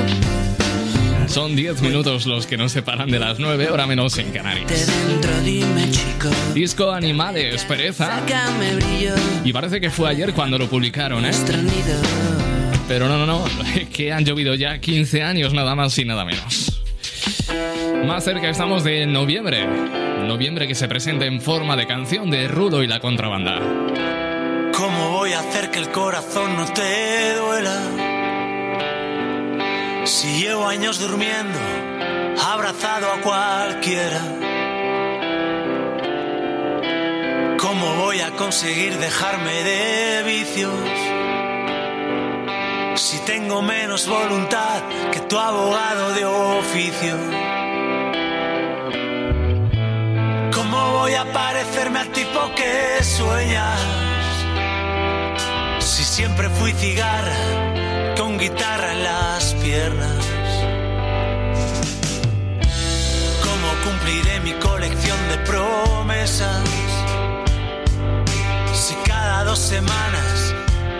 Son 1.27 1.55
10 1.55 1.81
minutos 1.81 2.25
los 2.25 2.47
que 2.47 2.57
nos 2.57 2.71
separan 2.71 3.09
de 3.09 3.19
las 3.19 3.37
9, 3.39 3.69
hora 3.69 3.85
menos 3.85 4.17
en 4.17 4.31
Canarias. 4.31 4.67
Disco 6.53 6.91
Animales, 6.91 7.63
pereza. 7.65 8.05
sácame 8.07 8.75
brillo, 8.75 9.13
Y 9.43 9.53
parece 9.53 9.81
que 9.81 9.89
fue 9.89 10.09
ayer 10.09 10.33
cuando 10.33 10.57
lo 10.57 10.67
publicaron, 10.69 11.19
¿eh? 11.19 11.21
nuestro 11.23 11.57
nido. 11.57 12.01
Pero 12.87 13.07
no, 13.09 13.17
no, 13.17 13.25
no, 13.25 13.45
es 13.75 13.89
que 13.93 14.13
han 14.13 14.23
llovido 14.23 14.55
ya 14.55 14.79
15 14.79 15.21
años 15.23 15.53
nada 15.53 15.75
más 15.75 15.97
y 15.99 16.05
nada 16.05 16.23
menos. 16.25 16.81
Más 18.05 18.23
cerca 18.23 18.49
estamos 18.49 18.83
de 18.83 19.05
noviembre. 19.05 19.67
Noviembre 20.25 20.67
que 20.67 20.75
se 20.75 20.87
presenta 20.87 21.25
en 21.25 21.41
forma 21.41 21.75
de 21.75 21.87
canción 21.87 22.29
de 22.29 22.47
Rudo 22.47 22.83
y 22.83 22.87
la 22.87 22.99
contrabanda. 22.99 23.59
¿Cómo 24.73 25.11
voy 25.11 25.33
a 25.33 25.39
hacer 25.39 25.71
que 25.71 25.79
el 25.79 25.89
corazón 25.89 26.55
no 26.55 26.65
te 26.73 27.33
duela? 27.35 28.06
Si 30.07 30.39
llevo 30.39 30.65
años 30.65 30.99
durmiendo, 30.99 31.59
abrazado 32.49 33.11
a 33.11 33.21
cualquiera. 33.21 34.21
¿Cómo 37.59 37.93
voy 37.95 38.21
a 38.21 38.31
conseguir 38.31 38.97
dejarme 38.99 39.51
de 39.63 40.23
vicios? 40.23 40.71
Si 42.95 43.17
tengo 43.25 43.61
menos 43.61 44.07
voluntad 44.07 44.81
que 45.11 45.19
tu 45.19 45.37
abogado 45.37 46.13
de 46.13 46.23
oficio. 46.23 47.17
¿Cómo 50.53 50.91
voy 50.99 51.15
a 51.15 51.33
parecerme 51.33 51.99
al 51.99 52.09
tipo 52.13 52.39
que 52.55 53.03
sueñas? 53.03 53.79
Si 55.79 56.05
siempre 56.05 56.47
fui 56.49 56.71
cigarra 56.71 57.35
con 58.17 58.37
guitarra 58.37 58.93
en 58.93 59.03
las 59.03 59.06
¿Cómo 63.43 63.69
cumpliré 63.83 64.39
mi 64.39 64.53
colección 64.53 65.17
de 65.29 65.37
promesas? 65.45 66.63
Si 68.73 68.95
cada 69.05 69.43
dos 69.43 69.59
semanas 69.59 70.55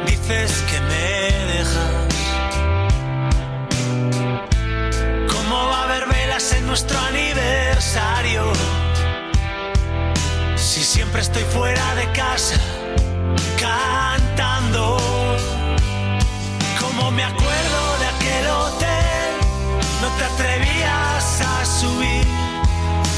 dices 0.05 0.63
que 0.69 0.79
me 0.81 1.31
dejas. 1.53 2.15
¿Cómo 5.27 5.69
va 5.69 5.79
a 5.79 5.83
haber 5.85 6.07
velas 6.07 6.53
en 6.53 6.67
nuestro 6.67 6.99
aniversario? 6.99 8.43
Si 10.55 10.83
siempre 10.83 11.21
estoy 11.21 11.43
fuera 11.45 11.95
de 11.95 12.11
casa 12.11 12.59
cantando. 13.59 14.97
Como 16.79 17.09
me 17.09 17.23
acuerdo 17.23 17.56
te 20.17 20.25
atrevías 20.25 21.41
a 21.41 21.65
subir. 21.65 22.25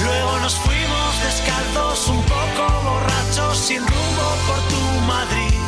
Luego 0.04 0.40
nos 0.40 0.56
fuimos 0.56 1.10
descalzos, 1.24 2.08
un 2.10 2.22
poco 2.24 2.64
borrachos, 2.84 3.58
sin 3.58 3.80
rumbo 3.80 4.28
por 4.48 4.60
tu 4.72 4.82
Madrid. 5.08 5.60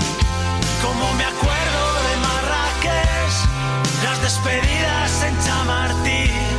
Como 0.82 1.13
me 1.13 1.25
acuerdo 1.25 1.84
de 2.07 2.13
Marrakech, 2.25 3.36
las 4.03 4.21
despedidas 4.21 5.23
en 5.23 5.36
Chamartín, 5.45 6.50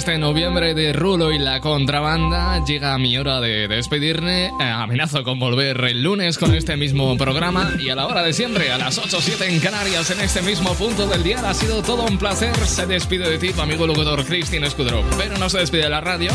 este 0.00 0.16
noviembre 0.16 0.72
de 0.72 0.94
Rulo 0.94 1.30
y 1.30 1.38
la 1.38 1.60
contrabanda 1.60 2.64
llega 2.64 2.96
mi 2.96 3.18
hora 3.18 3.38
de 3.38 3.68
despedirme. 3.68 4.46
Eh, 4.46 4.52
amenazo 4.62 5.22
con 5.24 5.38
volver 5.38 5.78
el 5.84 6.02
lunes 6.02 6.38
con 6.38 6.54
este 6.54 6.74
mismo 6.78 7.18
programa 7.18 7.74
y 7.78 7.90
a 7.90 7.94
la 7.94 8.06
hora 8.06 8.22
de 8.22 8.32
siempre, 8.32 8.72
a 8.72 8.78
las 8.78 8.96
8 8.96 9.18
o 9.18 9.20
7 9.20 9.46
en 9.46 9.60
Canarias, 9.60 10.10
en 10.10 10.20
este 10.22 10.40
mismo 10.40 10.72
punto 10.72 11.06
del 11.06 11.22
día. 11.22 11.42
Ha 11.46 11.52
sido 11.52 11.82
todo 11.82 12.04
un 12.04 12.16
placer. 12.16 12.56
Se 12.64 12.86
despide 12.86 13.28
de 13.28 13.36
ti, 13.36 13.52
tu 13.52 13.60
amigo 13.60 13.86
locutor 13.86 14.24
Cristian 14.24 14.64
Escudero. 14.64 15.04
Pero 15.18 15.36
no 15.36 15.50
se 15.50 15.58
despide 15.58 15.82
de 15.82 15.90
la 15.90 16.00
radio, 16.00 16.30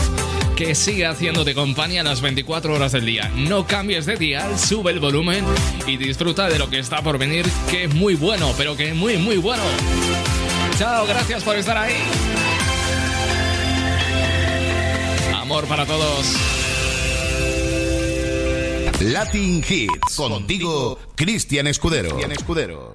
que 0.55 0.76
sigue 0.76 1.07
haciéndote 1.07 1.55
compañía 1.55 2.03
las 2.03 2.22
24 2.22 2.72
horas 2.72 2.91
del 2.91 3.07
día. 3.07 3.32
No 3.36 3.66
cambies 3.66 4.05
de 4.05 4.16
dial, 4.16 4.59
sube 4.59 4.91
el 4.91 4.99
volumen 4.99 5.43
y 5.88 5.97
disfruta 5.97 6.49
de 6.49 6.59
lo 6.59 6.70
que 6.70 6.78
está 6.78 7.01
por 7.01 7.18
venir, 7.18 7.47
que 7.72 7.86
es 7.86 7.95
muy 7.95 8.13
bueno, 8.13 8.53
pero 8.59 8.78
que 8.78 8.93
muy, 8.93 9.18
muy 9.18 9.38
bueno. 9.38 9.63
Chao, 10.78 11.07
gracias 11.07 11.43
por 11.43 11.55
estar 11.55 11.76
ahí. 11.76 11.95
Amor 15.46 15.68
para 15.68 15.86
todos. 15.86 16.26
Latin 19.00 19.64
Hits. 19.70 20.16
Contigo, 20.16 20.98
Cristian 21.14 21.68
Escudero. 21.68 22.10
Cristian 22.10 22.32
Escudero. 22.32 22.95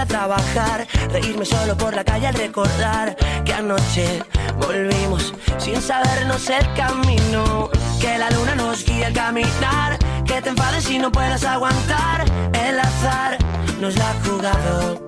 A 0.00 0.06
trabajar. 0.06 0.86
Reírme 1.10 1.44
solo 1.44 1.76
por 1.76 1.94
la 1.94 2.04
calle 2.04 2.26
al 2.26 2.34
recordar 2.34 3.16
que 3.44 3.52
anoche 3.52 4.22
volvimos 4.58 5.34
sin 5.58 5.80
sabernos 5.80 6.48
el 6.48 6.72
camino. 6.74 7.70
Que 8.00 8.18
la 8.18 8.30
luna 8.30 8.54
nos 8.54 8.84
guía 8.84 9.08
al 9.08 9.12
caminar. 9.12 9.98
Que 10.24 10.40
te 10.40 10.50
enfades 10.50 10.90
y 10.90 10.98
no 10.98 11.12
puedas 11.12 11.44
aguantar. 11.44 12.24
El 12.54 12.78
azar 12.78 13.38
nos 13.80 13.96
la 13.96 14.10
ha 14.10 14.14
jugado. 14.24 15.06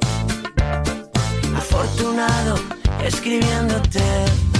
Afortunado 1.56 2.56
escribiéndote. 3.04 4.51